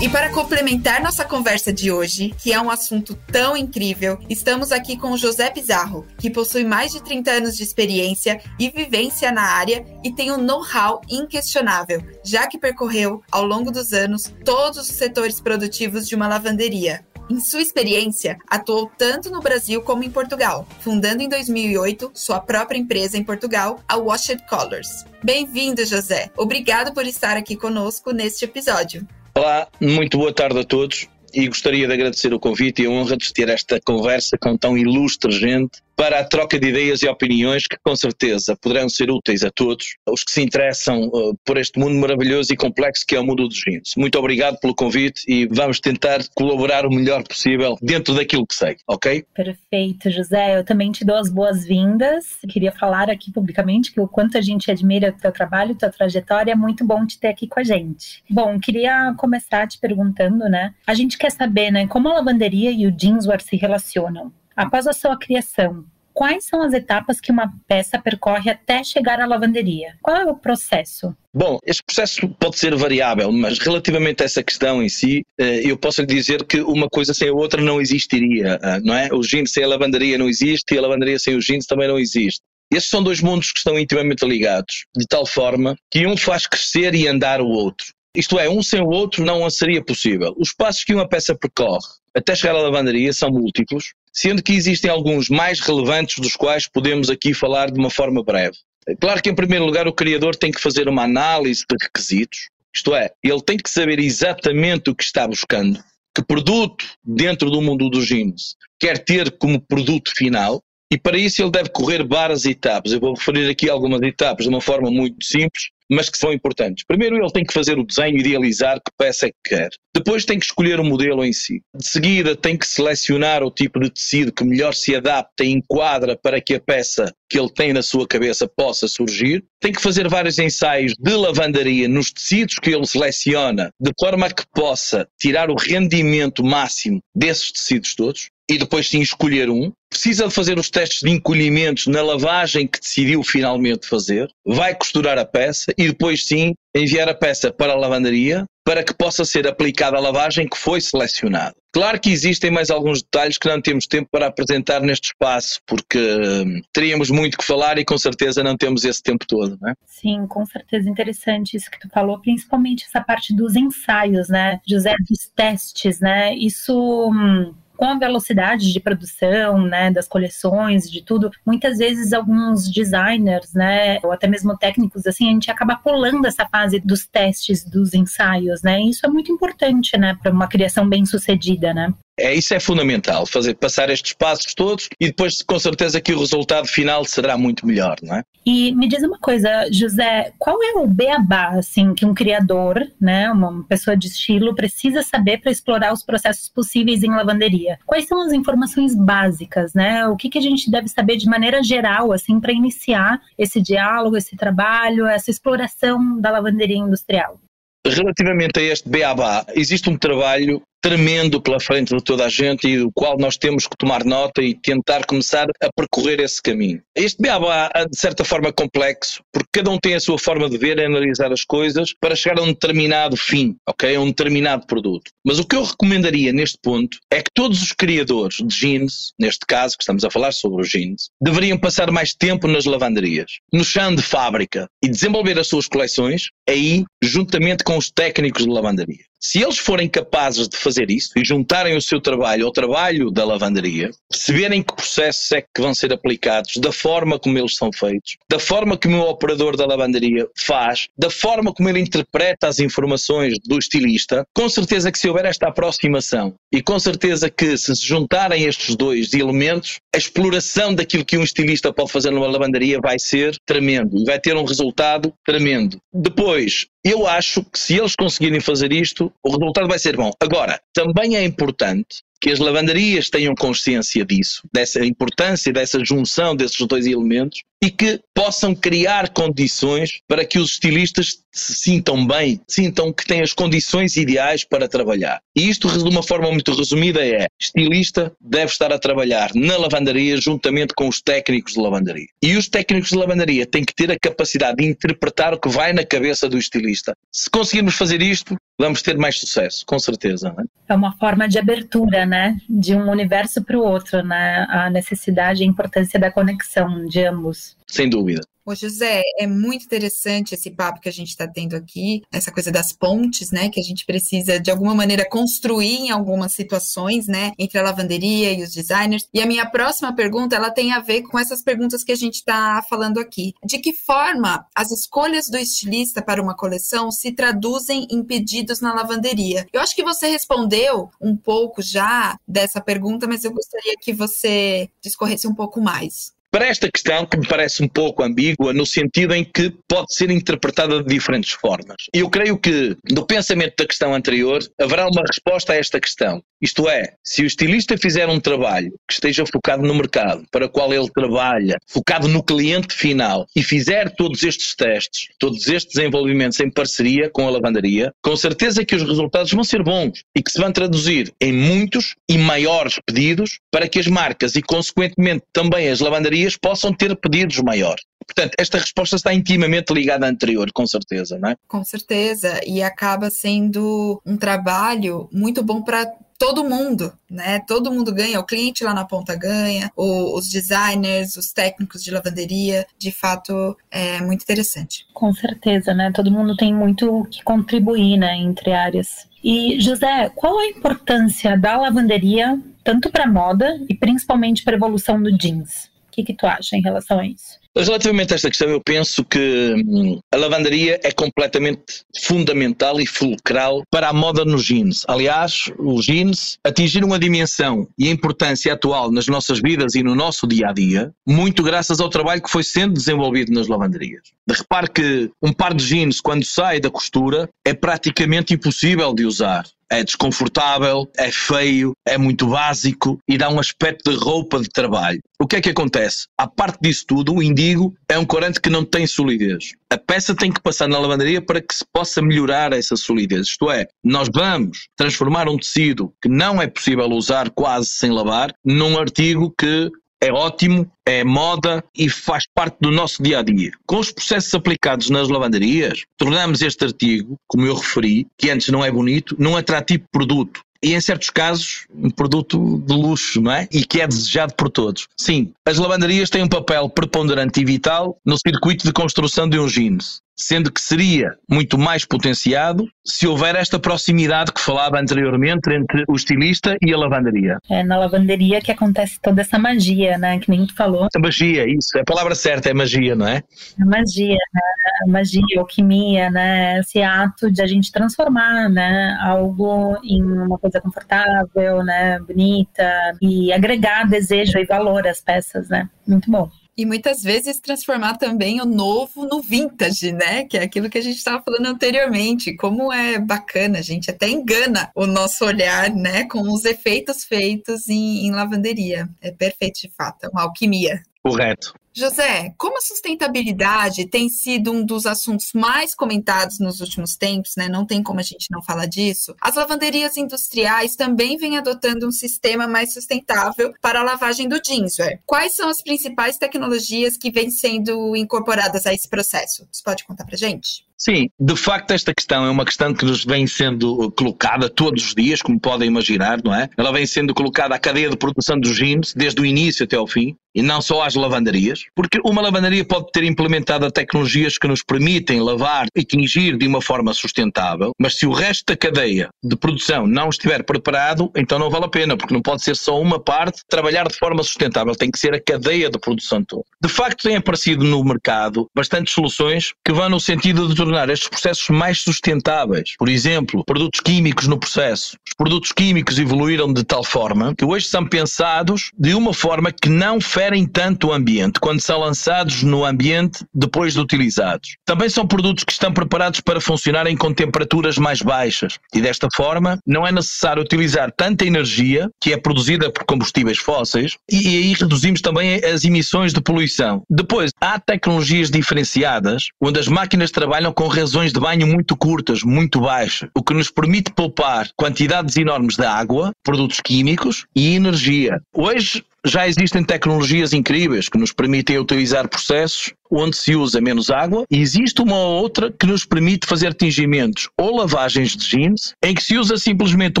E 0.00 0.08
para 0.08 0.30
complementar 0.30 1.02
nossa 1.02 1.26
conversa 1.26 1.70
de 1.70 1.92
hoje, 1.92 2.34
que 2.38 2.54
é 2.54 2.60
um 2.60 2.70
assunto 2.70 3.14
tão 3.30 3.54
incrível, 3.54 4.18
estamos 4.30 4.72
aqui 4.72 4.96
com 4.96 5.14
José 5.14 5.50
Pizarro, 5.50 6.06
que 6.16 6.30
possui 6.30 6.64
mais 6.64 6.92
de 6.92 7.02
30 7.02 7.30
anos 7.30 7.54
de 7.54 7.62
experiência 7.62 8.40
e 8.58 8.70
vivência 8.70 9.30
na 9.30 9.42
área 9.42 9.84
e 10.02 10.10
tem 10.10 10.32
um 10.32 10.38
know-how 10.38 11.02
inquestionável, 11.06 12.02
já 12.24 12.46
que 12.46 12.56
percorreu, 12.56 13.22
ao 13.30 13.44
longo 13.44 13.70
dos 13.70 13.92
anos, 13.92 14.32
todos 14.42 14.78
os 14.78 14.96
setores 14.96 15.38
produtivos 15.38 16.08
de 16.08 16.14
uma 16.14 16.26
lavanderia. 16.26 17.04
Em 17.28 17.38
sua 17.38 17.60
experiência, 17.60 18.38
atuou 18.48 18.90
tanto 18.96 19.30
no 19.30 19.40
Brasil 19.42 19.82
como 19.82 20.02
em 20.02 20.10
Portugal, 20.10 20.66
fundando 20.80 21.22
em 21.22 21.28
2008 21.28 22.10
sua 22.14 22.40
própria 22.40 22.78
empresa 22.78 23.18
em 23.18 23.22
Portugal, 23.22 23.80
a 23.86 23.98
Washed 23.98 24.40
Colors. 24.48 25.04
Bem-vindo, 25.22 25.84
José. 25.84 26.30
Obrigado 26.38 26.94
por 26.94 27.06
estar 27.06 27.36
aqui 27.36 27.54
conosco 27.54 28.12
neste 28.12 28.46
episódio. 28.46 29.06
Olá, 29.32 29.68
muito 29.80 30.18
boa 30.18 30.32
tarde 30.32 30.58
a 30.58 30.64
todos 30.64 31.06
e 31.32 31.46
gostaria 31.46 31.86
de 31.86 31.92
agradecer 31.92 32.34
o 32.34 32.40
convite 32.40 32.82
e 32.82 32.86
a 32.86 32.90
honra 32.90 33.16
de 33.16 33.32
ter 33.32 33.48
esta 33.48 33.80
conversa 33.80 34.36
com 34.36 34.56
tão 34.56 34.76
ilustre 34.76 35.30
gente 35.30 35.80
para 36.00 36.20
a 36.20 36.24
troca 36.24 36.58
de 36.58 36.66
ideias 36.66 37.02
e 37.02 37.08
opiniões 37.08 37.66
que 37.66 37.76
com 37.84 37.94
certeza 37.94 38.56
poderão 38.56 38.88
ser 38.88 39.10
úteis 39.10 39.44
a 39.44 39.50
todos, 39.50 39.96
os 40.08 40.24
que 40.24 40.32
se 40.32 40.40
interessam 40.40 41.02
uh, 41.08 41.36
por 41.44 41.58
este 41.58 41.78
mundo 41.78 41.94
maravilhoso 41.96 42.50
e 42.50 42.56
complexo 42.56 43.04
que 43.06 43.14
é 43.14 43.20
o 43.20 43.22
mundo 43.22 43.46
dos 43.46 43.62
vinhos. 43.62 43.92
Muito 43.98 44.18
obrigado 44.18 44.58
pelo 44.60 44.74
convite 44.74 45.20
e 45.28 45.46
vamos 45.48 45.78
tentar 45.78 46.20
colaborar 46.34 46.86
o 46.86 46.90
melhor 46.90 47.22
possível 47.22 47.76
dentro 47.82 48.14
daquilo 48.14 48.46
que 48.46 48.54
sei, 48.54 48.76
ok? 48.88 49.26
Perfeito, 49.34 50.08
José. 50.08 50.56
Eu 50.58 50.64
também 50.64 50.90
te 50.90 51.04
dou 51.04 51.16
as 51.16 51.28
boas-vindas. 51.28 52.38
Queria 52.48 52.72
falar 52.72 53.10
aqui 53.10 53.30
publicamente 53.30 53.92
que 53.92 54.00
o 54.00 54.08
quanto 54.08 54.38
a 54.38 54.40
gente 54.40 54.70
admira 54.70 55.10
o 55.10 55.20
teu 55.20 55.30
trabalho, 55.30 55.74
tua 55.74 55.90
trajetória, 55.90 56.52
é 56.52 56.56
muito 56.56 56.82
bom 56.82 57.04
te 57.04 57.20
ter 57.20 57.28
aqui 57.28 57.46
com 57.46 57.60
a 57.60 57.62
gente. 57.62 58.24
Bom, 58.30 58.58
queria 58.58 59.12
começar 59.18 59.68
te 59.68 59.78
perguntando, 59.78 60.48
né? 60.48 60.72
A 60.86 60.94
gente 60.94 61.18
quer 61.18 61.30
saber, 61.30 61.70
né, 61.70 61.86
como 61.86 62.08
a 62.08 62.14
lavanderia 62.14 62.70
e 62.70 62.86
o 62.86 62.98
jeanswear 62.98 63.42
se 63.42 63.54
relacionam. 63.54 64.32
Após 64.60 64.86
a 64.86 64.92
sua 64.92 65.18
criação, 65.18 65.86
quais 66.12 66.44
são 66.44 66.60
as 66.60 66.74
etapas 66.74 67.18
que 67.18 67.32
uma 67.32 67.50
peça 67.66 67.98
percorre 67.98 68.50
até 68.50 68.84
chegar 68.84 69.18
à 69.18 69.24
lavanderia? 69.24 69.94
Qual 70.02 70.14
é 70.14 70.24
o 70.26 70.36
processo? 70.36 71.16
Bom, 71.32 71.58
este 71.64 71.82
processo 71.82 72.28
pode 72.38 72.58
ser 72.58 72.76
variável, 72.76 73.32
mas 73.32 73.58
relativamente 73.58 74.22
a 74.22 74.26
essa 74.26 74.42
questão 74.42 74.82
em 74.82 74.88
si, 74.90 75.24
eh, 75.38 75.62
eu 75.64 75.78
posso 75.78 76.02
lhe 76.02 76.06
dizer 76.06 76.44
que 76.44 76.60
uma 76.60 76.90
coisa 76.90 77.14
sem 77.14 77.30
a 77.30 77.32
outra 77.32 77.62
não 77.62 77.80
existiria, 77.80 78.58
eh, 78.62 78.80
não 78.80 78.92
é? 78.92 79.08
O 79.14 79.22
jeans 79.22 79.50
sem 79.50 79.64
a 79.64 79.68
lavanderia 79.68 80.18
não 80.18 80.28
existe 80.28 80.74
e 80.74 80.78
a 80.78 80.82
lavanderia 80.82 81.18
sem 81.18 81.34
o 81.34 81.40
jeans 81.40 81.64
também 81.64 81.88
não 81.88 81.98
existe. 81.98 82.42
Esses 82.70 82.90
são 82.90 83.02
dois 83.02 83.22
mundos 83.22 83.52
que 83.52 83.60
estão 83.60 83.78
intimamente 83.78 84.26
ligados, 84.26 84.84
de 84.94 85.06
tal 85.06 85.24
forma 85.24 85.74
que 85.90 86.06
um 86.06 86.18
faz 86.18 86.46
crescer 86.46 86.94
e 86.94 87.08
andar 87.08 87.40
o 87.40 87.48
outro. 87.48 87.86
Isto 88.14 88.38
é, 88.38 88.50
um 88.50 88.62
sem 88.62 88.82
o 88.82 88.88
outro 88.88 89.24
não 89.24 89.48
seria 89.48 89.82
possível. 89.82 90.34
Os 90.36 90.52
passos 90.52 90.84
que 90.84 90.92
uma 90.92 91.08
peça 91.08 91.34
percorre 91.34 91.88
até 92.14 92.34
chegar 92.34 92.56
à 92.56 92.58
lavanderia 92.58 93.12
são 93.12 93.30
múltiplos, 93.30 93.92
sendo 94.12 94.42
que 94.42 94.52
existem 94.52 94.90
alguns 94.90 95.28
mais 95.28 95.60
relevantes 95.60 96.18
dos 96.18 96.34
quais 96.34 96.66
podemos 96.66 97.10
aqui 97.10 97.32
falar 97.32 97.70
de 97.70 97.78
uma 97.78 97.90
forma 97.90 98.22
breve. 98.22 98.56
Claro 99.00 99.22
que, 99.22 99.30
em 99.30 99.34
primeiro 99.34 99.64
lugar, 99.64 99.86
o 99.86 99.92
criador 99.92 100.34
tem 100.34 100.50
que 100.50 100.60
fazer 100.60 100.88
uma 100.88 101.04
análise 101.04 101.64
de 101.68 101.76
requisitos, 101.80 102.48
isto 102.74 102.94
é, 102.94 103.10
ele 103.22 103.42
tem 103.42 103.56
que 103.56 103.68
saber 103.68 103.98
exatamente 103.98 104.90
o 104.90 104.94
que 104.94 105.02
está 105.02 105.26
buscando, 105.26 105.82
que 106.14 106.24
produto 106.24 106.84
dentro 107.04 107.50
do 107.50 107.60
mundo 107.60 107.90
dos 107.90 108.06
jeans 108.06 108.56
quer 108.78 108.98
ter 108.98 109.30
como 109.32 109.60
produto 109.60 110.12
final, 110.16 110.62
e 110.90 110.98
para 110.98 111.18
isso 111.18 111.42
ele 111.42 111.50
deve 111.50 111.68
correr 111.68 112.04
várias 112.06 112.44
etapas. 112.44 112.92
Eu 112.92 113.00
vou 113.00 113.14
referir 113.14 113.48
aqui 113.48 113.68
algumas 113.68 114.00
etapas 114.02 114.44
de 114.44 114.48
uma 114.48 114.60
forma 114.60 114.90
muito 114.90 115.24
simples, 115.24 115.70
mas 115.90 116.08
que 116.08 116.18
são 116.18 116.32
importantes. 116.32 116.84
Primeiro 116.84 117.16
ele 117.16 117.32
tem 117.32 117.44
que 117.44 117.52
fazer 117.52 117.78
o 117.78 117.84
desenho, 117.84 118.18
idealizar 118.18 118.76
que 118.76 118.92
peça 118.96 119.26
é 119.26 119.30
que 119.30 119.56
quer. 119.56 119.70
Depois 119.94 120.24
tem 120.24 120.38
que 120.38 120.44
escolher 120.44 120.78
o 120.78 120.84
modelo 120.84 121.24
em 121.24 121.32
si. 121.32 121.60
De 121.74 121.86
seguida 121.86 122.36
tem 122.36 122.56
que 122.56 122.66
selecionar 122.66 123.42
o 123.42 123.50
tipo 123.50 123.80
de 123.80 123.90
tecido 123.90 124.32
que 124.32 124.44
melhor 124.44 124.72
se 124.72 124.94
adapta 124.94 125.44
e 125.44 125.50
enquadra 125.50 126.16
para 126.16 126.40
que 126.40 126.54
a 126.54 126.60
peça 126.60 127.12
que 127.30 127.38
ele 127.38 127.48
tem 127.48 127.72
na 127.72 127.82
sua 127.82 128.06
cabeça 128.06 128.48
possa 128.48 128.88
surgir. 128.88 129.44
Tem 129.60 129.72
que 129.72 129.80
fazer 129.80 130.08
vários 130.08 130.38
ensaios 130.38 130.94
de 130.98 131.14
lavandaria 131.14 131.88
nos 131.88 132.10
tecidos 132.10 132.56
que 132.56 132.70
ele 132.70 132.86
seleciona, 132.86 133.70
de 133.80 133.92
forma 133.98 134.28
que 134.28 134.44
possa 134.52 135.06
tirar 135.18 135.48
o 135.48 135.54
rendimento 135.54 136.44
máximo 136.44 137.00
desses 137.14 137.52
tecidos 137.52 137.94
todos 137.94 138.30
e 138.50 138.58
depois 138.58 138.88
sim 138.88 139.00
escolher 139.00 139.48
um. 139.48 139.70
Precisa 139.88 140.26
de 140.26 140.34
fazer 140.34 140.58
os 140.58 140.70
testes 140.70 141.00
de 141.02 141.10
encolhimentos 141.10 141.86
na 141.86 142.02
lavagem 142.02 142.66
que 142.66 142.80
decidiu 142.80 143.22
finalmente 143.22 143.86
fazer. 143.86 144.28
Vai 144.44 144.74
costurar 144.74 145.18
a 145.18 145.24
peça 145.24 145.72
e 145.78 145.86
depois 145.86 146.26
sim 146.26 146.54
enviar 146.74 147.08
a 147.08 147.14
peça 147.14 147.52
para 147.52 147.72
a 147.72 147.76
lavandaria 147.76 148.44
para 148.70 148.84
que 148.84 148.94
possa 148.94 149.24
ser 149.24 149.48
aplicada 149.48 149.96
a 149.96 150.00
lavagem 150.00 150.48
que 150.48 150.56
foi 150.56 150.80
selecionada. 150.80 151.56
Claro 151.72 152.00
que 152.00 152.08
existem 152.08 152.52
mais 152.52 152.70
alguns 152.70 153.02
detalhes 153.02 153.36
que 153.36 153.48
não 153.48 153.60
temos 153.60 153.84
tempo 153.84 154.08
para 154.12 154.28
apresentar 154.28 154.80
neste 154.80 155.06
espaço, 155.06 155.60
porque 155.66 155.98
hum, 155.98 156.62
teríamos 156.72 157.10
muito 157.10 157.36
que 157.36 157.44
falar 157.44 157.78
e 157.78 157.84
com 157.84 157.98
certeza 157.98 158.44
não 158.44 158.56
temos 158.56 158.84
esse 158.84 159.02
tempo 159.02 159.26
todo, 159.26 159.58
né? 159.60 159.74
Sim, 159.84 160.24
com 160.28 160.46
certeza 160.46 160.88
interessante 160.88 161.56
isso 161.56 161.68
que 161.68 161.80
tu 161.80 161.88
falou, 161.88 162.20
principalmente 162.20 162.84
essa 162.84 163.00
parte 163.00 163.34
dos 163.34 163.56
ensaios, 163.56 164.28
né, 164.28 164.60
José, 164.64 164.94
dos 165.08 165.28
testes, 165.34 165.98
né? 165.98 166.32
Isso 166.36 167.10
hum, 167.10 167.52
com 167.80 167.86
a 167.86 167.98
velocidade 167.98 168.74
de 168.74 168.78
produção, 168.78 169.62
né, 169.62 169.90
das 169.90 170.06
coleções, 170.06 170.90
de 170.90 171.02
tudo, 171.02 171.30
muitas 171.46 171.78
vezes 171.78 172.12
alguns 172.12 172.70
designers, 172.70 173.54
né, 173.54 173.98
ou 174.02 174.12
até 174.12 174.28
mesmo 174.28 174.54
técnicos, 174.54 175.06
assim, 175.06 175.30
a 175.30 175.32
gente 175.32 175.50
acaba 175.50 175.76
pulando 175.76 176.26
essa 176.26 176.46
fase 176.46 176.78
dos 176.78 177.06
testes, 177.06 177.64
dos 177.64 177.94
ensaios, 177.94 178.60
né, 178.60 178.82
e 178.82 178.90
isso 178.90 179.06
é 179.06 179.08
muito 179.08 179.32
importante, 179.32 179.96
né, 179.96 180.14
para 180.22 180.30
uma 180.30 180.46
criação 180.46 180.86
bem 180.86 181.06
sucedida, 181.06 181.72
né. 181.72 181.94
É, 182.20 182.34
isso 182.34 182.52
é 182.52 182.60
fundamental, 182.60 183.24
fazer 183.24 183.54
passar 183.54 183.88
estes 183.88 184.12
passos 184.12 184.52
todos 184.52 184.88
e 185.00 185.06
depois 185.06 185.42
com 185.42 185.58
certeza 185.58 186.00
que 186.00 186.12
o 186.12 186.18
resultado 186.18 186.68
final 186.68 187.02
será 187.04 187.38
muito 187.38 187.66
melhor, 187.66 187.96
não 188.02 188.16
é? 188.16 188.22
E 188.44 188.74
me 188.74 188.86
diz 188.86 189.02
uma 189.02 189.18
coisa, 189.18 189.66
José, 189.72 190.32
qual 190.38 190.62
é 190.62 190.72
o 190.78 190.86
beabá, 190.86 191.48
assim, 191.58 191.94
que 191.94 192.04
um 192.04 192.12
criador, 192.12 192.86
né, 193.00 193.30
uma 193.30 193.64
pessoa 193.64 193.96
de 193.96 194.08
estilo 194.08 194.54
precisa 194.54 195.02
saber 195.02 195.38
para 195.40 195.50
explorar 195.50 195.92
os 195.94 196.02
processos 196.02 196.48
possíveis 196.48 197.02
em 197.02 197.10
lavanderia? 197.10 197.78
Quais 197.86 198.06
são 198.06 198.20
as 198.20 198.32
informações 198.32 198.94
básicas, 198.94 199.72
né? 199.72 200.06
O 200.06 200.16
que, 200.16 200.28
que 200.28 200.38
a 200.38 200.42
gente 200.42 200.70
deve 200.70 200.88
saber 200.88 201.16
de 201.16 201.26
maneira 201.26 201.62
geral, 201.62 202.12
assim, 202.12 202.38
para 202.38 202.52
iniciar 202.52 203.20
esse 203.38 203.62
diálogo, 203.62 204.16
esse 204.16 204.36
trabalho, 204.36 205.06
essa 205.06 205.30
exploração 205.30 206.20
da 206.20 206.30
lavanderia 206.30 206.76
industrial? 206.76 207.40
Relativamente 207.86 208.60
a 208.60 208.62
este 208.62 208.88
beabá, 208.88 209.46
existe 209.54 209.88
um 209.88 209.96
trabalho 209.96 210.62
tremendo 210.80 211.40
pela 211.40 211.60
frente 211.60 211.94
de 211.94 212.02
toda 212.02 212.24
a 212.24 212.28
gente 212.28 212.66
e 212.66 212.78
do 212.78 212.90
qual 212.92 213.18
nós 213.18 213.36
temos 213.36 213.66
que 213.66 213.76
tomar 213.76 214.04
nota 214.04 214.42
e 214.42 214.54
tentar 214.54 215.04
começar 215.04 215.46
a 215.62 215.68
percorrer 215.74 216.20
esse 216.20 216.40
caminho. 216.42 216.82
Este 216.94 217.20
beabá 217.20 217.70
é 217.74 217.86
de 217.86 217.98
certa 217.98 218.24
forma 218.24 218.52
complexo, 218.52 219.22
porque 219.32 219.48
cada 219.52 219.70
um 219.70 219.78
tem 219.78 219.94
a 219.94 220.00
sua 220.00 220.18
forma 220.18 220.48
de 220.48 220.56
ver 220.56 220.78
e 220.78 220.84
analisar 220.84 221.32
as 221.32 221.44
coisas 221.44 221.92
para 222.00 222.16
chegar 222.16 222.38
a 222.38 222.42
um 222.42 222.48
determinado 222.48 223.16
fim, 223.16 223.56
ok? 223.68 223.94
A 223.94 224.00
um 224.00 224.06
determinado 224.06 224.66
produto. 224.66 225.10
Mas 225.24 225.38
o 225.38 225.46
que 225.46 225.56
eu 225.56 225.62
recomendaria 225.62 226.32
neste 226.32 226.58
ponto 226.62 226.98
é 227.12 227.18
que 227.18 227.30
todos 227.34 227.62
os 227.62 227.72
criadores 227.72 228.36
de 228.36 228.46
jeans, 228.46 229.12
neste 229.18 229.46
caso 229.46 229.76
que 229.76 229.82
estamos 229.82 230.04
a 230.04 230.10
falar 230.10 230.32
sobre 230.32 230.62
os 230.62 230.68
jeans, 230.68 231.10
deveriam 231.22 231.58
passar 231.58 231.90
mais 231.90 232.14
tempo 232.14 232.48
nas 232.48 232.64
lavanderias, 232.64 233.32
no 233.52 233.64
chão 233.64 233.94
de 233.94 234.02
fábrica 234.02 234.68
e 234.82 234.88
desenvolver 234.88 235.38
as 235.38 235.48
suas 235.48 235.66
coleções 235.66 236.28
aí, 236.48 236.84
juntamente 237.02 237.64
com 237.64 237.76
os 237.76 237.90
técnicos 237.90 238.44
de 238.44 238.50
lavanderia. 238.50 239.09
Se 239.22 239.42
eles 239.42 239.58
forem 239.58 239.86
capazes 239.86 240.48
de 240.48 240.56
fazer 240.56 240.90
isso 240.90 241.10
e 241.14 241.22
juntarem 241.22 241.76
o 241.76 241.82
seu 241.82 242.00
trabalho 242.00 242.46
ao 242.46 242.52
trabalho 242.52 243.10
da 243.10 243.22
lavanderia, 243.22 243.90
perceberem 244.08 244.62
que 244.62 244.74
processos 244.74 245.30
é 245.32 245.42
que 245.42 245.60
vão 245.60 245.74
ser 245.74 245.92
aplicados, 245.92 246.56
da 246.56 246.72
forma 246.72 247.18
como 247.18 247.36
eles 247.38 247.54
são 247.54 247.70
feitos, 247.70 248.16
da 248.30 248.38
forma 248.38 248.78
como 248.78 248.96
o 248.96 249.10
operador 249.10 249.58
da 249.58 249.66
lavanderia 249.66 250.26
faz, 250.34 250.88
da 250.96 251.10
forma 251.10 251.52
como 251.52 251.68
ele 251.68 251.80
interpreta 251.80 252.48
as 252.48 252.60
informações 252.60 253.34
do 253.44 253.58
estilista, 253.58 254.24
com 254.34 254.48
certeza 254.48 254.90
que 254.90 254.98
se 254.98 255.08
houver 255.08 255.26
esta 255.26 255.48
aproximação 255.48 256.34
e 256.50 256.62
com 256.62 256.78
certeza 256.78 257.28
que 257.28 257.58
se 257.58 257.74
juntarem 257.74 258.44
estes 258.44 258.74
dois 258.74 259.12
elementos, 259.12 259.80
a 259.94 259.98
exploração 259.98 260.74
daquilo 260.74 261.04
que 261.04 261.18
um 261.18 261.22
estilista 261.22 261.72
pode 261.72 261.92
fazer 261.92 262.10
numa 262.10 262.26
lavanderia 262.26 262.80
vai 262.80 262.98
ser 262.98 263.36
tremendo 263.44 263.98
e 263.98 264.04
vai 264.04 264.18
ter 264.18 264.34
um 264.34 264.44
resultado 264.44 265.12
tremendo. 265.26 265.78
Depois, 265.92 266.66
eu 266.82 267.06
acho 267.06 267.44
que 267.44 267.58
se 267.58 267.76
eles 267.76 267.94
conseguirem 267.94 268.40
fazer 268.40 268.72
isto, 268.72 269.09
o 269.22 269.30
resultado 269.30 269.68
vai 269.68 269.78
ser 269.78 269.96
bom. 269.96 270.10
Agora, 270.20 270.60
também 270.72 271.16
é 271.16 271.24
importante 271.24 272.02
que 272.20 272.30
as 272.30 272.38
lavanderias 272.38 273.08
tenham 273.08 273.34
consciência 273.34 274.04
disso, 274.04 274.42
dessa 274.52 274.84
importância, 274.84 275.52
dessa 275.52 275.82
junção 275.84 276.36
desses 276.36 276.66
dois 276.66 276.86
elementos 276.86 277.42
e 277.62 277.70
que 277.70 278.00
possam 278.14 278.54
criar 278.54 279.10
condições 279.10 280.00
para 280.08 280.24
que 280.24 280.38
os 280.38 280.52
estilistas 280.52 281.18
se 281.32 281.54
sintam 281.54 282.06
bem, 282.06 282.40
sintam 282.48 282.92
que 282.92 283.06
têm 283.06 283.20
as 283.20 283.32
condições 283.32 283.96
ideais 283.96 284.44
para 284.44 284.66
trabalhar. 284.66 285.20
E 285.36 285.48
isto, 285.48 285.68
de 285.68 285.88
uma 285.88 286.02
forma 286.02 286.30
muito 286.30 286.52
resumida, 286.54 287.06
é: 287.06 287.26
estilista 287.40 288.12
deve 288.20 288.50
estar 288.50 288.72
a 288.72 288.78
trabalhar 288.78 289.30
na 289.34 289.56
lavandaria 289.56 290.16
juntamente 290.16 290.74
com 290.74 290.88
os 290.88 291.00
técnicos 291.00 291.52
de 291.52 291.60
lavandaria. 291.60 292.06
E 292.22 292.36
os 292.36 292.48
técnicos 292.48 292.90
de 292.90 292.96
lavandaria 292.96 293.46
têm 293.46 293.64
que 293.64 293.74
ter 293.74 293.90
a 293.90 293.98
capacidade 293.98 294.56
de 294.56 294.68
interpretar 294.68 295.34
o 295.34 295.38
que 295.38 295.48
vai 295.48 295.72
na 295.72 295.84
cabeça 295.84 296.28
do 296.28 296.38
estilista. 296.38 296.94
Se 297.12 297.30
conseguirmos 297.30 297.74
fazer 297.74 298.02
isto, 298.02 298.36
vamos 298.58 298.82
ter 298.82 298.96
mais 298.96 299.18
sucesso, 299.18 299.64
com 299.66 299.78
certeza. 299.78 300.34
É, 300.68 300.72
é 300.72 300.76
uma 300.76 300.96
forma 300.96 301.28
de 301.28 301.38
abertura, 301.38 302.06
né? 302.10 302.36
De 302.48 302.74
um 302.74 302.90
universo 302.90 303.42
para 303.42 303.56
o 303.56 303.62
outro, 303.62 304.02
né? 304.02 304.46
A 304.50 304.68
necessidade 304.68 305.42
e 305.42 305.46
a 305.46 305.48
importância 305.48 305.98
da 305.98 306.10
conexão 306.10 306.84
de 306.86 307.04
ambos. 307.04 307.56
Sem 307.66 307.88
dúvida. 307.88 308.20
Ô, 308.44 308.54
José, 308.54 309.02
é 309.18 309.26
muito 309.26 309.66
interessante 309.66 310.34
esse 310.34 310.50
papo 310.50 310.80
que 310.80 310.88
a 310.88 310.92
gente 310.92 311.08
está 311.08 311.28
tendo 311.28 311.54
aqui, 311.54 312.02
essa 312.10 312.32
coisa 312.32 312.50
das 312.50 312.72
pontes, 312.72 313.30
né? 313.30 313.50
Que 313.50 313.60
a 313.60 313.62
gente 313.62 313.84
precisa, 313.84 314.40
de 314.40 314.50
alguma 314.50 314.74
maneira, 314.74 315.08
construir 315.08 315.76
em 315.76 315.90
algumas 315.90 316.32
situações, 316.32 317.06
né? 317.06 317.32
Entre 317.38 317.58
a 317.58 317.62
lavanderia 317.62 318.32
e 318.32 318.42
os 318.42 318.52
designers. 318.52 319.06
E 319.12 319.20
a 319.20 319.26
minha 319.26 319.44
próxima 319.44 319.94
pergunta, 319.94 320.34
ela 320.36 320.50
tem 320.50 320.72
a 320.72 320.80
ver 320.80 321.02
com 321.02 321.18
essas 321.18 321.42
perguntas 321.42 321.84
que 321.84 321.92
a 321.92 321.96
gente 321.96 322.14
está 322.14 322.62
falando 322.68 322.98
aqui. 322.98 323.34
De 323.44 323.58
que 323.58 323.74
forma 323.74 324.46
as 324.54 324.70
escolhas 324.70 325.28
do 325.28 325.36
estilista 325.36 326.02
para 326.02 326.22
uma 326.22 326.36
coleção 326.36 326.90
se 326.90 327.12
traduzem 327.12 327.86
em 327.90 328.02
pedidos 328.02 328.60
na 328.60 328.72
lavanderia? 328.72 329.46
Eu 329.52 329.60
acho 329.60 329.76
que 329.76 329.84
você 329.84 330.08
respondeu 330.08 330.90
um 331.00 331.14
pouco 331.14 331.60
já 331.60 332.18
dessa 332.26 332.60
pergunta, 332.60 333.06
mas 333.06 333.22
eu 333.22 333.32
gostaria 333.32 333.74
que 333.80 333.92
você 333.92 334.70
discorresse 334.82 335.28
um 335.28 335.34
pouco 335.34 335.60
mais. 335.60 336.18
Para 336.30 336.46
esta 336.46 336.70
questão 336.70 337.04
que 337.04 337.18
me 337.18 337.26
parece 337.26 337.62
um 337.62 337.68
pouco 337.68 338.02
ambígua, 338.02 338.52
no 338.52 338.64
sentido 338.64 339.14
em 339.14 339.24
que 339.24 339.52
pode 339.68 339.92
ser 339.94 340.10
interpretada 340.10 340.82
de 340.82 340.88
diferentes 340.88 341.32
formas. 341.32 341.76
Eu 341.92 342.08
creio 342.08 342.38
que, 342.38 342.76
no 342.90 343.04
pensamento 343.04 343.54
da 343.58 343.66
questão 343.66 343.94
anterior, 343.94 344.40
haverá 344.60 344.86
uma 344.86 345.02
resposta 345.02 345.52
a 345.52 345.56
esta 345.56 345.80
questão. 345.80 346.22
Isto 346.40 346.68
é, 346.68 346.94
se 347.04 347.22
o 347.22 347.26
estilista 347.26 347.76
fizer 347.76 348.08
um 348.08 348.18
trabalho 348.18 348.70
que 348.88 348.94
esteja 348.94 349.26
focado 349.26 349.62
no 349.62 349.74
mercado, 349.74 350.24
para 350.30 350.46
o 350.46 350.48
qual 350.48 350.72
ele 350.72 350.88
trabalha, 350.88 351.58
focado 351.68 352.08
no 352.08 352.22
cliente 352.22 352.74
final, 352.74 353.26
e 353.36 353.42
fizer 353.42 353.90
todos 353.94 354.22
estes 354.22 354.54
testes, 354.54 355.08
todos 355.18 355.46
estes 355.48 355.74
desenvolvimentos 355.74 356.40
em 356.40 356.50
parceria 356.50 357.10
com 357.10 357.26
a 357.26 357.30
lavandaria, 357.30 357.92
com 358.02 358.16
certeza 358.16 358.64
que 358.64 358.74
os 358.74 358.82
resultados 358.82 359.30
vão 359.32 359.44
ser 359.44 359.62
bons 359.62 360.02
e 360.16 360.22
que 360.22 360.30
se 360.30 360.40
vão 360.40 360.50
traduzir 360.50 361.12
em 361.20 361.32
muitos 361.32 361.94
e 362.08 362.16
maiores 362.16 362.78
pedidos 362.86 363.38
para 363.50 363.68
que 363.68 363.78
as 363.78 363.86
marcas 363.86 364.34
e, 364.34 364.40
consequentemente, 364.40 365.24
também 365.34 365.68
as 365.68 365.80
lavandarias 365.80 366.19
possam 366.36 366.72
ter 366.72 366.94
pedidos 366.96 367.38
maiores. 367.38 367.84
Portanto, 368.06 368.34
esta 368.38 368.58
resposta 368.58 368.96
está 368.96 369.14
intimamente 369.14 369.72
ligada 369.72 370.06
à 370.06 370.08
anterior, 370.08 370.50
com 370.52 370.66
certeza, 370.66 371.18
não 371.18 371.30
é? 371.30 371.36
Com 371.46 371.62
certeza, 371.62 372.40
e 372.44 372.62
acaba 372.62 373.10
sendo 373.10 374.02
um 374.04 374.16
trabalho 374.16 375.08
muito 375.12 375.42
bom 375.42 375.62
para 375.62 375.86
todo 376.20 376.44
mundo, 376.44 376.92
né? 377.10 377.40
Todo 377.48 377.72
mundo 377.72 377.94
ganha, 377.94 378.20
o 378.20 378.26
cliente 378.26 378.62
lá 378.62 378.74
na 378.74 378.84
ponta 378.84 379.16
ganha, 379.16 379.72
o, 379.74 380.18
os 380.18 380.28
designers, 380.28 381.16
os 381.16 381.32
técnicos 381.32 381.82
de 381.82 381.90
lavanderia, 381.90 382.66
de 382.78 382.92
fato 382.92 383.56
é 383.70 384.02
muito 384.02 384.22
interessante. 384.22 384.84
Com 384.92 385.14
certeza, 385.14 385.72
né? 385.72 385.90
Todo 385.94 386.10
mundo 386.10 386.36
tem 386.36 386.52
muito 386.52 387.06
que 387.10 387.24
contribuir, 387.24 387.96
né, 387.96 388.16
entre 388.18 388.52
áreas. 388.52 389.08
E 389.24 389.58
José, 389.60 390.10
qual 390.14 390.38
a 390.38 390.46
importância 390.46 391.38
da 391.38 391.56
lavanderia 391.56 392.38
tanto 392.62 392.90
para 392.90 393.06
moda 393.06 393.58
e 393.66 393.74
principalmente 393.74 394.44
para 394.44 394.54
a 394.54 394.58
evolução 394.58 395.02
do 395.02 395.16
jeans? 395.16 395.70
O 395.90 395.92
que, 395.92 396.04
que 396.04 396.14
tu 396.14 396.24
acha 396.24 396.56
em 396.56 396.62
relação 396.62 397.00
a 397.00 397.06
isso? 397.06 397.40
Relativamente 397.56 398.12
a 398.12 398.16
esta 398.16 398.28
questão, 398.28 398.48
eu 398.48 398.60
penso 398.60 399.04
que 399.04 399.54
hum, 399.66 399.98
a 400.12 400.16
lavandaria 400.16 400.78
é 400.84 400.92
completamente 400.92 401.82
fundamental 402.02 402.80
e 402.80 402.86
fulcral 402.86 403.62
para 403.70 403.88
a 403.88 403.92
moda 403.92 404.24
nos 404.24 404.44
jeans. 404.44 404.84
Aliás, 404.86 405.50
os 405.58 405.84
jeans 405.84 406.38
atingiram 406.44 406.92
a 406.94 406.98
dimensão 406.98 407.66
e 407.76 407.88
a 407.88 407.90
importância 407.90 408.52
atual 408.52 408.92
nas 408.92 409.08
nossas 409.08 409.40
vidas 409.40 409.74
e 409.74 409.82
no 409.82 409.96
nosso 409.96 410.28
dia 410.28 410.48
a 410.48 410.52
dia, 410.52 410.92
muito 411.06 411.42
graças 411.42 411.80
ao 411.80 411.88
trabalho 411.88 412.22
que 412.22 412.30
foi 412.30 412.44
sendo 412.44 412.74
desenvolvido 412.74 413.32
nas 413.32 413.48
lavanderias. 413.48 414.02
Repare 414.28 414.70
que 414.70 415.10
um 415.20 415.32
par 415.32 415.52
de 415.52 415.66
jeans, 415.66 416.00
quando 416.00 416.24
sai 416.24 416.60
da 416.60 416.70
costura, 416.70 417.28
é 417.44 417.52
praticamente 417.52 418.32
impossível 418.32 418.94
de 418.94 419.04
usar 419.04 419.44
é 419.70 419.84
desconfortável, 419.84 420.90
é 420.96 421.12
feio, 421.12 421.72
é 421.86 421.96
muito 421.96 422.26
básico 422.26 422.98
e 423.08 423.16
dá 423.16 423.30
um 423.30 423.38
aspecto 423.38 423.90
de 423.90 423.96
roupa 423.96 424.40
de 424.40 424.48
trabalho. 424.48 425.00
O 425.20 425.26
que 425.26 425.36
é 425.36 425.40
que 425.40 425.50
acontece? 425.50 426.06
A 426.18 426.26
parte 426.26 426.58
disso 426.60 426.84
tudo, 426.88 427.14
o 427.14 427.22
indigo 427.40 427.74
é 427.88 427.98
um 427.98 428.04
corante 428.04 428.40
que 428.40 428.50
não 428.50 428.64
tem 428.64 428.86
solidez. 428.86 429.52
A 429.70 429.78
peça 429.78 430.14
tem 430.14 430.30
que 430.30 430.42
passar 430.42 430.68
na 430.68 430.78
lavanderia 430.78 431.22
para 431.22 431.40
que 431.40 431.54
se 431.54 431.64
possa 431.72 432.02
melhorar 432.02 432.52
essa 432.52 432.76
solidez. 432.76 433.28
Isto 433.28 433.50
é, 433.50 433.66
nós 433.82 434.08
vamos 434.14 434.68
transformar 434.76 435.28
um 435.28 435.38
tecido 435.38 435.92
que 436.02 436.08
não 436.08 436.40
é 436.40 436.46
possível 436.46 436.86
usar 436.90 437.30
quase 437.30 437.68
sem 437.68 437.90
lavar 437.90 438.32
num 438.44 438.78
artigo 438.78 439.32
que 439.38 439.70
é 440.02 440.10
ótimo, 440.10 440.70
é 440.86 441.04
moda 441.04 441.62
e 441.76 441.88
faz 441.88 442.24
parte 442.34 442.56
do 442.60 442.70
nosso 442.70 443.02
dia 443.02 443.18
a 443.18 443.22
dia. 443.22 443.52
Com 443.66 443.78
os 443.78 443.92
processos 443.92 444.34
aplicados 444.34 444.88
nas 444.88 445.08
lavanderias, 445.08 445.84
tornamos 445.98 446.40
este 446.40 446.64
artigo, 446.64 447.16
como 447.26 447.44
eu 447.44 447.54
referi, 447.54 448.06
que 448.18 448.30
antes 448.30 448.48
não 448.48 448.64
é 448.64 448.70
bonito, 448.70 449.14
num 449.18 449.36
atrativo 449.36 449.84
produto 449.92 450.40
e 450.62 450.74
em 450.74 450.80
certos 450.80 451.10
casos 451.10 451.66
um 451.74 451.90
produto 451.90 452.58
de 452.66 452.74
luxo, 452.74 453.20
não 453.20 453.32
é? 453.32 453.48
E 453.50 453.64
que 453.64 453.80
é 453.80 453.86
desejado 453.86 454.34
por 454.34 454.50
todos. 454.50 454.88
Sim, 454.96 455.32
as 455.46 455.58
lavanderias 455.58 456.10
têm 456.10 456.22
um 456.22 456.28
papel 456.28 456.68
preponderante 456.68 457.40
e 457.40 457.44
vital 457.44 457.98
no 458.04 458.16
circuito 458.18 458.66
de 458.66 458.72
construção 458.72 459.28
de 459.28 459.38
um 459.38 459.48
jeans 459.48 460.00
sendo 460.20 460.52
que 460.52 460.60
seria 460.60 461.14
muito 461.28 461.58
mais 461.58 461.84
potenciado 461.84 462.64
se 462.84 463.06
houver 463.06 463.34
esta 463.36 463.58
proximidade 463.58 464.32
que 464.32 464.40
falava 464.40 464.78
anteriormente 464.78 465.52
entre 465.52 465.84
o 465.88 465.94
estilista 465.94 466.56
e 466.62 466.72
a 466.72 466.78
lavanderia. 466.78 467.38
É 467.48 467.62
na 467.62 467.78
lavanderia 467.78 468.40
que 468.40 468.52
acontece 468.52 468.98
toda 469.00 469.20
essa 469.20 469.38
magia, 469.38 469.96
né? 469.98 470.18
Que 470.18 470.30
nem 470.30 470.46
tu 470.46 470.54
falou. 470.54 470.88
A 470.94 470.98
magia, 470.98 471.44
isso. 471.48 471.78
A 471.78 471.84
palavra 471.84 472.14
certa 472.14 472.50
é 472.50 472.54
magia, 472.54 472.94
não 472.94 473.06
é? 473.06 473.22
A 473.60 473.64
magia, 473.64 474.16
né? 474.34 474.40
A 474.86 474.90
magia, 474.90 475.22
alquimia, 475.38 476.10
né? 476.10 476.58
Esse 476.60 476.82
ato 476.82 477.30
de 477.30 477.42
a 477.42 477.46
gente 477.46 477.70
transformar, 477.70 478.48
né? 478.48 478.96
Algo 479.00 479.76
em 479.84 480.02
uma 480.02 480.38
coisa 480.38 480.60
confortável, 480.60 481.62
né? 481.64 481.98
Bonita 482.00 482.92
e 483.00 483.32
agregar 483.32 483.88
desejo 483.88 484.38
e 484.38 484.44
valor 484.44 484.86
às 484.86 485.00
peças, 485.00 485.48
né? 485.48 485.68
Muito 485.86 486.10
bom. 486.10 486.28
E 486.60 486.66
muitas 486.66 487.02
vezes 487.02 487.40
transformar 487.40 487.96
também 487.96 488.38
o 488.38 488.44
novo 488.44 489.06
no 489.06 489.22
vintage, 489.22 489.92
né? 489.92 490.24
Que 490.24 490.36
é 490.36 490.42
aquilo 490.42 490.68
que 490.68 490.76
a 490.76 490.82
gente 490.82 490.98
estava 490.98 491.22
falando 491.22 491.46
anteriormente. 491.46 492.36
Como 492.36 492.70
é 492.70 492.98
bacana, 492.98 493.60
a 493.60 493.62
gente 493.62 493.90
até 493.90 494.10
engana 494.10 494.70
o 494.74 494.84
nosso 494.86 495.24
olhar, 495.24 495.74
né? 495.74 496.04
Com 496.04 496.20
os 496.30 496.44
efeitos 496.44 497.02
feitos 497.02 497.66
em, 497.66 498.04
em 498.04 498.10
lavanderia. 498.10 498.86
É 499.00 499.10
perfeito 499.10 499.62
de 499.62 499.72
fato, 499.74 500.04
é 500.04 500.08
uma 500.10 500.20
alquimia. 500.20 500.82
Correto. 501.02 501.54
José, 501.80 502.34
como 502.36 502.58
a 502.58 502.60
sustentabilidade 502.60 503.86
tem 503.86 504.08
sido 504.08 504.52
um 504.52 504.64
dos 504.64 504.84
assuntos 504.84 505.32
mais 505.34 505.74
comentados 505.74 506.38
nos 506.38 506.60
últimos 506.60 506.94
tempos, 506.94 507.32
né? 507.36 507.48
Não 507.48 507.64
tem 507.64 507.82
como 507.82 508.00
a 508.00 508.02
gente 508.02 508.26
não 508.30 508.42
falar 508.42 508.66
disso. 508.66 509.14
As 509.20 509.34
lavanderias 509.34 509.96
industriais 509.96 510.76
também 510.76 511.16
vêm 511.16 511.38
adotando 511.38 511.88
um 511.88 511.92
sistema 511.92 512.46
mais 512.46 512.74
sustentável 512.74 513.54
para 513.62 513.80
a 513.80 513.84
lavagem 513.84 514.28
do 514.28 514.40
jeanswear. 514.44 515.00
Quais 515.06 515.34
são 515.34 515.48
as 515.48 515.62
principais 515.62 516.18
tecnologias 516.18 516.96
que 516.96 517.10
vêm 517.10 517.30
sendo 517.30 517.96
incorporadas 517.96 518.66
a 518.66 518.74
esse 518.74 518.88
processo? 518.88 519.48
Você 519.50 519.62
pode 519.64 519.84
contar 519.84 520.04
para 520.04 520.16
gente? 520.16 520.69
Sim, 520.82 521.10
de 521.20 521.36
facto 521.36 521.72
esta 521.72 521.92
questão 521.94 522.24
é 522.24 522.30
uma 522.30 522.42
questão 522.42 522.72
que 522.72 522.86
nos 522.86 523.04
vem 523.04 523.26
sendo 523.26 523.90
colocada 523.92 524.48
todos 524.48 524.86
os 524.86 524.94
dias, 524.94 525.20
como 525.20 525.38
podem 525.38 525.68
imaginar, 525.68 526.22
não 526.24 526.34
é? 526.34 526.48
Ela 526.56 526.72
vem 526.72 526.86
sendo 526.86 527.12
colocada 527.12 527.54
à 527.54 527.58
cadeia 527.58 527.90
de 527.90 527.98
produção 527.98 528.40
dos 528.40 528.56
jeans, 528.56 528.94
desde 528.96 529.20
o 529.20 529.26
início 529.26 529.64
até 529.64 529.76
ao 529.76 529.86
fim, 529.86 530.16
e 530.34 530.42
não 530.42 530.62
só 530.62 530.82
às 530.82 530.94
lavanderias, 530.94 531.64
porque 531.74 531.98
uma 532.04 532.22
lavandaria 532.22 532.64
pode 532.64 532.86
ter 532.92 533.04
implementado 533.04 533.70
tecnologias 533.70 534.38
que 534.38 534.48
nos 534.48 534.62
permitem 534.62 535.20
lavar 535.20 535.66
e 535.76 535.84
tingir 535.84 536.36
de 536.36 536.46
uma 536.46 536.62
forma 536.62 536.94
sustentável, 536.94 537.72
mas 537.78 537.96
se 537.96 538.06
o 538.06 538.12
resto 538.12 538.44
da 538.46 538.56
cadeia 538.56 539.08
de 539.22 539.36
produção 539.36 539.86
não 539.86 540.08
estiver 540.08 540.44
preparado, 540.44 541.10
então 541.16 541.38
não 541.38 541.50
vale 541.50 541.64
a 541.64 541.68
pena, 541.68 541.96
porque 541.96 542.14
não 542.14 542.22
pode 542.22 542.42
ser 542.42 542.56
só 542.56 542.80
uma 542.80 542.98
parte 542.98 543.42
trabalhar 543.48 543.88
de 543.88 543.96
forma 543.96 544.22
sustentável, 544.22 544.74
tem 544.74 544.90
que 544.90 544.98
ser 544.98 545.14
a 545.14 545.20
cadeia 545.20 545.68
de 545.68 545.78
produção 545.78 546.24
toda. 546.24 546.44
De 546.62 546.68
facto, 546.68 547.02
tem 547.02 547.16
aparecido 547.16 547.64
no 547.64 547.82
mercado 547.84 548.48
bastantes 548.54 548.94
soluções 548.94 549.52
que 549.64 549.72
vão 549.72 549.88
no 549.88 550.00
sentido 550.00 550.48
de 550.48 550.54
tornar 550.70 550.88
estes 550.88 551.08
processos 551.08 551.48
mais 551.48 551.80
sustentáveis. 551.80 552.74
Por 552.78 552.88
exemplo, 552.88 553.44
produtos 553.44 553.80
químicos 553.80 554.28
no 554.28 554.38
processo. 554.38 554.96
Os 555.06 555.14
produtos 555.14 555.50
químicos 555.50 555.98
evoluíram 555.98 556.52
de 556.52 556.62
tal 556.62 556.84
forma 556.84 557.34
que 557.34 557.44
hoje 557.44 557.66
são 557.66 557.84
pensados 557.84 558.70
de 558.78 558.94
uma 558.94 559.12
forma 559.12 559.50
que 559.50 559.68
não 559.68 560.00
ferem 560.00 560.46
tanto 560.46 560.88
o 560.88 560.92
ambiente 560.92 561.40
quando 561.40 561.60
são 561.60 561.80
lançados 561.80 562.44
no 562.44 562.64
ambiente 562.64 563.24
depois 563.34 563.72
de 563.74 563.80
utilizados. 563.80 564.56
Também 564.64 564.88
são 564.88 565.04
produtos 565.08 565.42
que 565.42 565.52
estão 565.52 565.72
preparados 565.72 566.20
para 566.20 566.40
funcionarem 566.40 566.96
com 566.96 567.12
temperaturas 567.12 567.76
mais 567.76 568.00
baixas 568.00 568.58
e 568.72 568.80
desta 568.80 569.08
forma 569.12 569.58
não 569.66 569.84
é 569.84 569.90
necessário 569.90 570.40
utilizar 570.40 570.92
tanta 570.96 571.24
energia 571.24 571.90
que 572.00 572.12
é 572.12 572.16
produzida 572.16 572.70
por 572.70 572.84
combustíveis 572.84 573.38
fósseis 573.38 573.96
e 574.08 574.28
aí 574.28 574.52
reduzimos 574.52 575.00
também 575.00 575.44
as 575.44 575.64
emissões 575.64 576.12
de 576.12 576.20
poluição. 576.20 576.84
Depois, 576.88 577.32
há 577.40 577.58
tecnologias 577.58 578.30
diferenciadas 578.30 579.30
onde 579.40 579.58
as 579.58 579.66
máquinas 579.66 580.12
trabalham 580.12 580.52
com 580.60 580.68
razões 580.68 581.10
de 581.10 581.18
banho 581.18 581.46
muito 581.46 581.74
curtas, 581.74 582.22
muito 582.22 582.60
baixas, 582.60 583.08
o 583.16 583.22
que 583.22 583.32
nos 583.32 583.50
permite 583.50 583.90
poupar 583.94 584.46
quantidades 584.54 585.16
enormes 585.16 585.56
de 585.56 585.64
água, 585.64 586.12
produtos 586.22 586.60
químicos 586.60 587.24
e 587.34 587.54
energia. 587.54 588.20
Hoje 588.30 588.84
já 589.04 589.26
existem 589.26 589.64
tecnologias 589.64 590.32
incríveis 590.32 590.88
que 590.88 590.98
nos 590.98 591.12
permitem 591.12 591.58
utilizar 591.58 592.08
processos 592.08 592.72
onde 592.90 593.16
se 593.16 593.36
usa 593.36 593.60
menos 593.60 593.90
água 593.90 594.24
e 594.30 594.40
existe 594.40 594.82
uma 594.82 594.96
outra 594.98 595.50
que 595.50 595.66
nos 595.66 595.84
permite 595.84 596.26
fazer 596.26 596.52
tingimentos 596.54 597.28
ou 597.38 597.56
lavagens 597.56 598.16
de 598.16 598.26
jeans 598.26 598.74
em 598.84 598.94
que 598.94 599.02
se 599.02 599.16
usa 599.16 599.36
simplesmente 599.36 600.00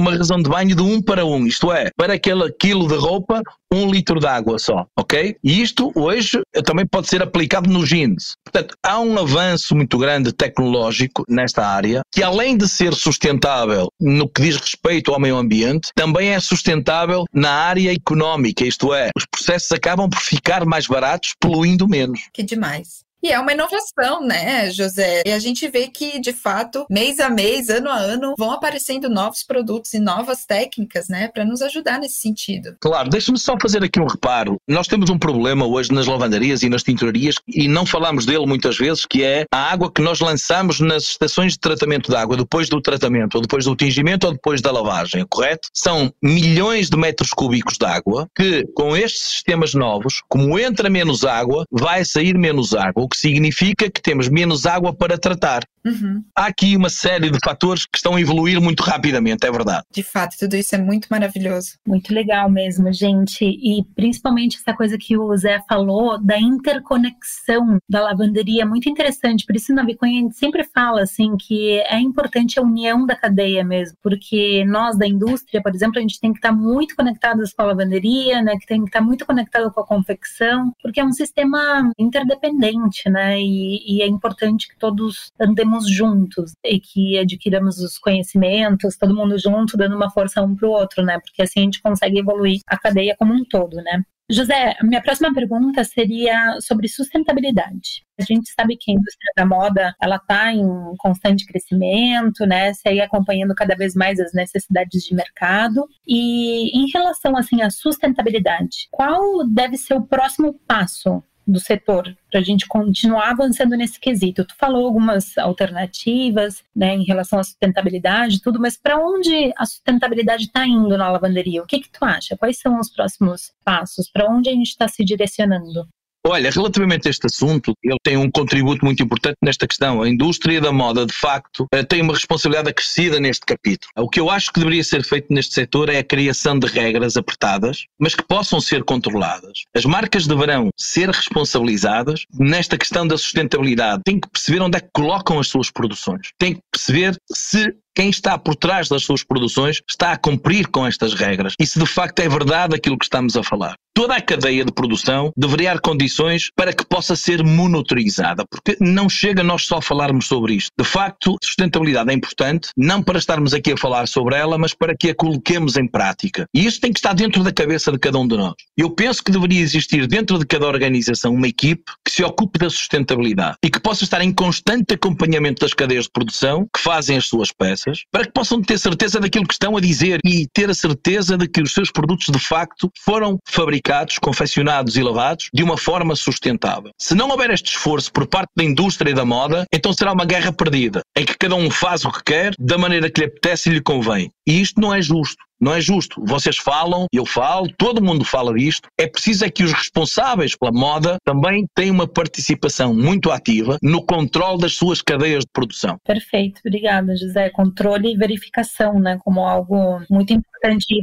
uma 0.00 0.16
razão 0.16 0.42
de 0.42 0.50
banho 0.50 0.74
de 0.74 0.82
um 0.82 1.00
para 1.00 1.24
um, 1.24 1.46
isto 1.46 1.72
é, 1.72 1.90
para 1.96 2.14
aquele 2.14 2.50
quilo 2.52 2.88
de 2.88 2.96
roupa, 2.96 3.42
um 3.72 3.88
litro 3.88 4.18
de 4.18 4.26
água 4.26 4.58
só, 4.58 4.84
ok? 4.98 5.36
E 5.44 5.62
isto 5.62 5.92
hoje 5.94 6.40
também 6.64 6.84
pode 6.84 7.06
ser 7.08 7.22
aplicado 7.22 7.70
nos 7.70 7.88
jeans. 7.88 8.34
Portanto, 8.44 8.74
há 8.84 8.98
um 8.98 9.16
avanço 9.16 9.76
muito 9.76 9.96
grande 9.96 10.32
tecnológico 10.32 11.24
nesta 11.28 11.64
área 11.64 12.02
que 12.12 12.22
além 12.22 12.56
de 12.56 12.68
ser 12.68 12.92
sustentável 12.94 13.88
no 14.00 14.28
que 14.28 14.42
diz 14.42 14.56
respeito 14.56 15.12
ao 15.12 15.20
meio 15.20 15.36
ambiente, 15.36 15.90
também 15.94 16.30
é 16.30 16.40
sustentável 16.40 17.24
na 17.32 17.52
área 17.52 17.92
económica, 17.92 18.64
isto 18.64 18.89
é, 18.94 19.10
os 19.16 19.24
processos 19.26 19.72
acabam 19.72 20.08
por 20.08 20.20
ficar 20.20 20.64
mais 20.64 20.86
baratos, 20.86 21.34
poluindo 21.40 21.88
menos. 21.88 22.28
Que 22.32 22.42
demais. 22.42 23.04
E 23.22 23.30
é 23.30 23.38
uma 23.38 23.52
inovação, 23.52 24.22
né, 24.22 24.70
José? 24.70 25.22
E 25.26 25.30
a 25.30 25.38
gente 25.38 25.68
vê 25.68 25.88
que, 25.88 26.18
de 26.18 26.32
fato, 26.32 26.86
mês 26.88 27.20
a 27.20 27.28
mês, 27.28 27.68
ano 27.68 27.90
a 27.90 27.96
ano, 27.96 28.34
vão 28.38 28.50
aparecendo 28.50 29.10
novos 29.10 29.42
produtos 29.42 29.92
e 29.92 30.00
novas 30.00 30.46
técnicas, 30.46 31.08
né, 31.08 31.28
para 31.28 31.44
nos 31.44 31.60
ajudar 31.60 31.98
nesse 31.98 32.16
sentido. 32.16 32.76
Claro, 32.80 33.10
deixa-me 33.10 33.38
só 33.38 33.56
fazer 33.60 33.84
aqui 33.84 34.00
um 34.00 34.06
reparo. 34.06 34.56
Nós 34.66 34.88
temos 34.88 35.10
um 35.10 35.18
problema 35.18 35.66
hoje 35.66 35.92
nas 35.92 36.06
lavandarias 36.06 36.62
e 36.62 36.70
nas 36.70 36.82
tinturarias 36.82 37.34
e 37.46 37.68
não 37.68 37.84
falamos 37.84 38.24
dele 38.24 38.46
muitas 38.46 38.78
vezes, 38.78 39.04
que 39.04 39.22
é 39.22 39.44
a 39.52 39.70
água 39.70 39.92
que 39.92 40.00
nós 40.00 40.20
lançamos 40.20 40.80
nas 40.80 41.02
estações 41.02 41.52
de 41.52 41.58
tratamento 41.58 42.10
de 42.10 42.16
água 42.16 42.36
depois 42.36 42.70
do 42.70 42.80
tratamento, 42.80 43.34
ou 43.34 43.42
depois 43.42 43.66
do 43.66 43.76
tingimento, 43.76 44.26
ou 44.26 44.32
depois 44.32 44.62
da 44.62 44.72
lavagem, 44.72 45.26
correto? 45.28 45.68
São 45.74 46.10
milhões 46.22 46.88
de 46.88 46.96
metros 46.96 47.30
cúbicos 47.30 47.76
de 47.76 47.84
água 47.84 48.28
que, 48.34 48.64
com 48.74 48.96
estes 48.96 49.20
sistemas 49.20 49.74
novos, 49.74 50.22
como 50.28 50.58
entra 50.58 50.88
menos 50.88 51.24
água, 51.24 51.64
vai 51.70 52.04
sair 52.04 52.38
menos 52.38 52.74
água 52.74 53.09
que 53.10 53.18
significa 53.18 53.90
que 53.90 54.00
temos 54.00 54.28
menos 54.28 54.64
água 54.66 54.94
para 54.94 55.18
tratar. 55.18 55.64
Uhum. 55.84 56.22
Há 56.36 56.46
aqui 56.46 56.76
uma 56.76 56.90
série 56.90 57.30
de 57.30 57.38
fatores 57.42 57.86
que 57.86 57.96
estão 57.96 58.16
a 58.16 58.20
evoluir 58.20 58.60
muito 58.60 58.82
rapidamente, 58.82 59.46
é 59.46 59.50
verdade. 59.50 59.84
De 59.90 60.02
fato, 60.02 60.36
tudo 60.38 60.54
isso 60.56 60.74
é 60.74 60.78
muito 60.78 61.08
maravilhoso. 61.10 61.78
Muito 61.86 62.12
legal 62.12 62.50
mesmo, 62.50 62.92
gente. 62.92 63.44
E 63.44 63.84
principalmente 63.94 64.58
essa 64.58 64.76
coisa 64.76 64.98
que 64.98 65.16
o 65.16 65.34
Zé 65.36 65.62
falou 65.68 66.18
da 66.18 66.38
interconexão 66.38 67.78
da 67.88 68.02
lavanderia, 68.02 68.62
é 68.62 68.66
muito 68.66 68.88
interessante. 68.88 69.46
Por 69.46 69.56
isso, 69.56 69.72
na 69.74 69.84
gente 69.84 70.36
sempre 70.36 70.64
fala 70.64 71.02
assim 71.02 71.36
que 71.36 71.80
é 71.80 71.98
importante 71.98 72.58
a 72.58 72.62
união 72.62 73.06
da 73.06 73.16
cadeia 73.16 73.64
mesmo, 73.64 73.96
porque 74.02 74.64
nós 74.66 74.96
da 74.96 75.06
indústria, 75.06 75.62
por 75.62 75.74
exemplo, 75.74 75.98
a 75.98 76.02
gente 76.02 76.20
tem 76.20 76.32
que 76.32 76.38
estar 76.38 76.52
muito 76.52 76.94
conectados 76.94 77.52
com 77.52 77.62
a 77.62 77.66
lavanderia, 77.66 78.42
né? 78.42 78.56
Que 78.58 78.66
tem 78.66 78.82
que 78.82 78.88
estar 78.88 79.00
muito 79.00 79.24
conectado 79.24 79.70
com 79.72 79.80
a 79.80 79.86
confecção, 79.86 80.72
porque 80.82 81.00
é 81.00 81.04
um 81.04 81.12
sistema 81.12 81.90
interdependente, 81.98 83.08
né? 83.08 83.40
E, 83.40 83.96
e 83.96 84.02
é 84.02 84.06
importante 84.06 84.68
que 84.68 84.76
todos 84.76 85.32
andemos 85.40 85.69
juntos 85.88 86.52
e 86.64 86.80
que 86.80 87.18
adquiramos 87.18 87.78
os 87.78 87.98
conhecimentos, 87.98 88.96
todo 88.96 89.14
mundo 89.14 89.38
junto, 89.38 89.76
dando 89.76 89.96
uma 89.96 90.10
força 90.10 90.42
um 90.42 90.54
para 90.56 90.68
o 90.68 90.72
outro, 90.72 91.02
né? 91.02 91.18
Porque 91.20 91.42
assim 91.42 91.60
a 91.60 91.64
gente 91.64 91.82
consegue 91.82 92.18
evoluir 92.18 92.60
a 92.66 92.78
cadeia 92.78 93.16
como 93.18 93.34
um 93.34 93.44
todo, 93.44 93.76
né? 93.76 94.02
José, 94.32 94.76
minha 94.82 95.02
próxima 95.02 95.34
pergunta 95.34 95.82
seria 95.82 96.56
sobre 96.60 96.86
sustentabilidade. 96.86 98.06
A 98.16 98.22
gente 98.22 98.52
sabe 98.52 98.76
que 98.76 98.92
a 98.92 98.94
indústria 98.94 99.32
da 99.36 99.44
moda 99.44 99.92
ela 100.00 100.16
está 100.16 100.52
em 100.52 100.64
constante 100.98 101.44
crescimento, 101.44 102.46
né? 102.46 102.72
Segue 102.74 103.00
acompanhando 103.00 103.56
cada 103.56 103.74
vez 103.74 103.92
mais 103.96 104.20
as 104.20 104.32
necessidades 104.32 105.02
de 105.02 105.16
mercado. 105.16 105.84
E 106.06 106.70
em 106.78 106.88
relação 106.92 107.36
assim 107.36 107.60
à 107.62 107.70
sustentabilidade, 107.70 108.86
qual 108.92 109.44
deve 109.48 109.76
ser 109.76 109.94
o 109.94 110.06
próximo 110.06 110.54
passo 110.64 111.20
do 111.46 111.58
setor 111.58 112.16
para 112.30 112.40
a 112.40 112.42
gente 112.42 112.66
continuar 112.66 113.30
avançando 113.30 113.76
nesse 113.76 113.98
quesito. 113.98 114.44
Tu 114.44 114.54
falou 114.56 114.86
algumas 114.86 115.36
alternativas, 115.36 116.62
né, 116.74 116.94
em 116.94 117.04
relação 117.04 117.38
à 117.38 117.44
sustentabilidade, 117.44 118.40
tudo, 118.40 118.60
mas 118.60 118.76
para 118.76 118.98
onde 118.98 119.52
a 119.56 119.66
sustentabilidade 119.66 120.44
está 120.44 120.66
indo 120.66 120.96
na 120.96 121.10
lavanderia? 121.10 121.62
O 121.62 121.66
que 121.66 121.80
que 121.80 121.90
tu 121.90 122.04
acha? 122.04 122.36
Quais 122.36 122.58
são 122.58 122.78
os 122.78 122.90
próximos 122.90 123.52
passos? 123.64 124.10
Para 124.10 124.30
onde 124.30 124.48
a 124.48 124.52
gente 124.52 124.68
está 124.68 124.86
se 124.86 125.04
direcionando? 125.04 125.88
Olha, 126.26 126.50
relativamente 126.50 127.08
a 127.08 127.10
este 127.10 127.26
assunto, 127.26 127.72
ele 127.82 127.96
tem 128.02 128.16
um 128.16 128.30
contributo 128.30 128.84
muito 128.84 129.02
importante 129.02 129.36
nesta 129.42 129.66
questão. 129.66 130.02
A 130.02 130.08
indústria 130.08 130.60
da 130.60 130.70
moda, 130.70 131.06
de 131.06 131.14
facto, 131.14 131.66
eh, 131.72 131.82
tem 131.82 132.02
uma 132.02 132.12
responsabilidade 132.12 132.68
acrescida 132.68 133.18
neste 133.18 133.46
capítulo. 133.46 133.90
O 133.96 134.08
que 134.08 134.20
eu 134.20 134.28
acho 134.28 134.52
que 134.52 134.60
deveria 134.60 134.84
ser 134.84 135.02
feito 135.02 135.32
neste 135.32 135.54
setor 135.54 135.88
é 135.88 135.98
a 135.98 136.04
criação 136.04 136.58
de 136.58 136.66
regras 136.66 137.16
apertadas, 137.16 137.86
mas 137.98 138.14
que 138.14 138.22
possam 138.22 138.60
ser 138.60 138.84
controladas. 138.84 139.64
As 139.74 139.86
marcas 139.86 140.26
deverão 140.26 140.68
ser 140.76 141.08
responsabilizadas 141.08 142.24
nesta 142.38 142.76
questão 142.76 143.06
da 143.06 143.16
sustentabilidade. 143.16 144.02
Têm 144.04 144.20
que 144.20 144.28
perceber 144.28 144.60
onde 144.60 144.76
é 144.76 144.80
que 144.80 144.90
colocam 144.92 145.38
as 145.38 145.48
suas 145.48 145.70
produções. 145.70 146.28
Têm 146.38 146.54
que 146.54 146.62
perceber 146.70 147.16
se 147.32 147.74
quem 147.94 148.10
está 148.10 148.38
por 148.38 148.54
trás 148.54 148.88
das 148.88 149.02
suas 149.02 149.24
produções 149.24 149.80
está 149.88 150.12
a 150.12 150.16
cumprir 150.16 150.68
com 150.68 150.86
estas 150.86 151.14
regras 151.14 151.54
e 151.58 151.66
se 151.66 151.78
de 151.78 151.86
facto 151.86 152.20
é 152.20 152.28
verdade 152.28 152.74
aquilo 152.74 152.98
que 152.98 153.04
estamos 153.04 153.36
a 153.36 153.42
falar. 153.42 153.74
Toda 153.92 154.14
a 154.14 154.20
cadeia 154.20 154.64
de 154.64 154.72
produção 154.72 155.32
deveria 155.36 155.70
dar 155.70 155.80
condições 155.80 156.50
para 156.56 156.72
que 156.72 156.84
possa 156.84 157.14
ser 157.14 157.44
monitorizada, 157.44 158.44
porque 158.50 158.76
não 158.80 159.08
chega 159.08 159.42
nós 159.42 159.66
só 159.66 159.80
falarmos 159.80 160.26
sobre 160.26 160.54
isto. 160.54 160.70
De 160.78 160.84
facto, 160.84 161.36
sustentabilidade 161.42 162.10
é 162.10 162.14
importante, 162.14 162.70
não 162.76 163.02
para 163.02 163.18
estarmos 163.18 163.52
aqui 163.52 163.72
a 163.72 163.76
falar 163.76 164.06
sobre 164.08 164.36
ela, 164.36 164.56
mas 164.56 164.74
para 164.74 164.96
que 164.96 165.10
a 165.10 165.14
coloquemos 165.14 165.76
em 165.76 165.86
prática. 165.86 166.46
E 166.54 166.64
isso 166.64 166.80
tem 166.80 166.92
que 166.92 166.98
estar 166.98 167.12
dentro 167.12 167.42
da 167.42 167.52
cabeça 167.52 167.92
de 167.92 167.98
cada 167.98 168.18
um 168.18 168.26
de 168.26 168.36
nós. 168.36 168.54
Eu 168.76 168.90
penso 168.90 169.22
que 169.22 169.32
deveria 169.32 169.60
existir 169.60 170.06
dentro 170.06 170.38
de 170.38 170.46
cada 170.46 170.66
organização 170.66 171.34
uma 171.34 171.48
equipe 171.48 171.82
que 172.04 172.12
se 172.12 172.24
ocupe 172.24 172.58
da 172.58 172.70
sustentabilidade 172.70 173.56
e 173.62 173.70
que 173.70 173.80
possa 173.80 174.04
estar 174.04 174.22
em 174.22 174.32
constante 174.32 174.94
acompanhamento 174.94 175.60
das 175.60 175.74
cadeias 175.74 176.04
de 176.04 176.10
produção 176.12 176.66
que 176.74 176.82
fazem 176.82 177.16
as 177.16 177.26
suas 177.26 177.52
peças 177.52 177.79
para 178.10 178.24
que 178.24 178.32
possam 178.32 178.60
ter 178.62 178.78
certeza 178.78 179.20
daquilo 179.20 179.46
que 179.46 179.54
estão 179.54 179.76
a 179.76 179.80
dizer 179.80 180.20
e 180.24 180.46
ter 180.52 180.70
a 180.70 180.74
certeza 180.74 181.36
de 181.36 181.48
que 181.48 181.62
os 181.62 181.72
seus 181.72 181.90
produtos 181.90 182.26
de 182.30 182.38
facto 182.38 182.90
foram 183.04 183.38
fabricados, 183.46 184.18
confeccionados 184.18 184.96
e 184.96 185.02
lavados 185.02 185.48
de 185.52 185.62
uma 185.62 185.76
forma 185.76 186.14
sustentável. 186.16 186.90
Se 187.00 187.14
não 187.14 187.28
houver 187.28 187.50
este 187.50 187.70
esforço 187.70 188.12
por 188.12 188.26
parte 188.26 188.50
da 188.56 188.64
indústria 188.64 189.10
e 189.10 189.14
da 189.14 189.24
moda, 189.24 189.64
então 189.72 189.92
será 189.92 190.12
uma 190.12 190.24
guerra 190.24 190.52
perdida, 190.52 191.02
em 191.16 191.24
que 191.24 191.36
cada 191.36 191.54
um 191.54 191.70
faz 191.70 192.04
o 192.04 192.10
que 192.10 192.22
quer, 192.24 192.54
da 192.58 192.78
maneira 192.78 193.10
que 193.10 193.20
lhe 193.20 193.26
apetece 193.26 193.70
e 193.70 193.74
lhe 193.74 193.80
convém. 193.80 194.30
E 194.50 194.60
isto 194.60 194.80
não 194.80 194.92
é 194.92 195.00
justo. 195.00 195.44
Não 195.60 195.74
é 195.74 195.80
justo. 195.80 196.24
Vocês 196.24 196.56
falam, 196.56 197.06
eu 197.12 197.26
falo, 197.26 197.70
todo 197.76 198.02
mundo 198.02 198.24
fala 198.24 198.52
disto. 198.54 198.88
É 198.98 199.06
preciso 199.06 199.44
é 199.44 199.50
que 199.50 199.62
os 199.62 199.72
responsáveis 199.72 200.56
pela 200.56 200.72
moda 200.72 201.18
também 201.22 201.66
tenham 201.74 201.94
uma 201.94 202.08
participação 202.08 202.94
muito 202.94 203.30
ativa 203.30 203.76
no 203.82 204.02
controle 204.02 204.58
das 204.58 204.72
suas 204.72 205.02
cadeias 205.02 205.44
de 205.44 205.50
produção. 205.52 205.98
Perfeito, 206.04 206.60
obrigada, 206.66 207.14
José. 207.14 207.50
Controle 207.50 208.12
e 208.12 208.16
verificação, 208.16 208.98
né, 208.98 209.18
como 209.22 209.40
algo 209.40 210.00
muito 210.10 210.32
importante 210.32 210.50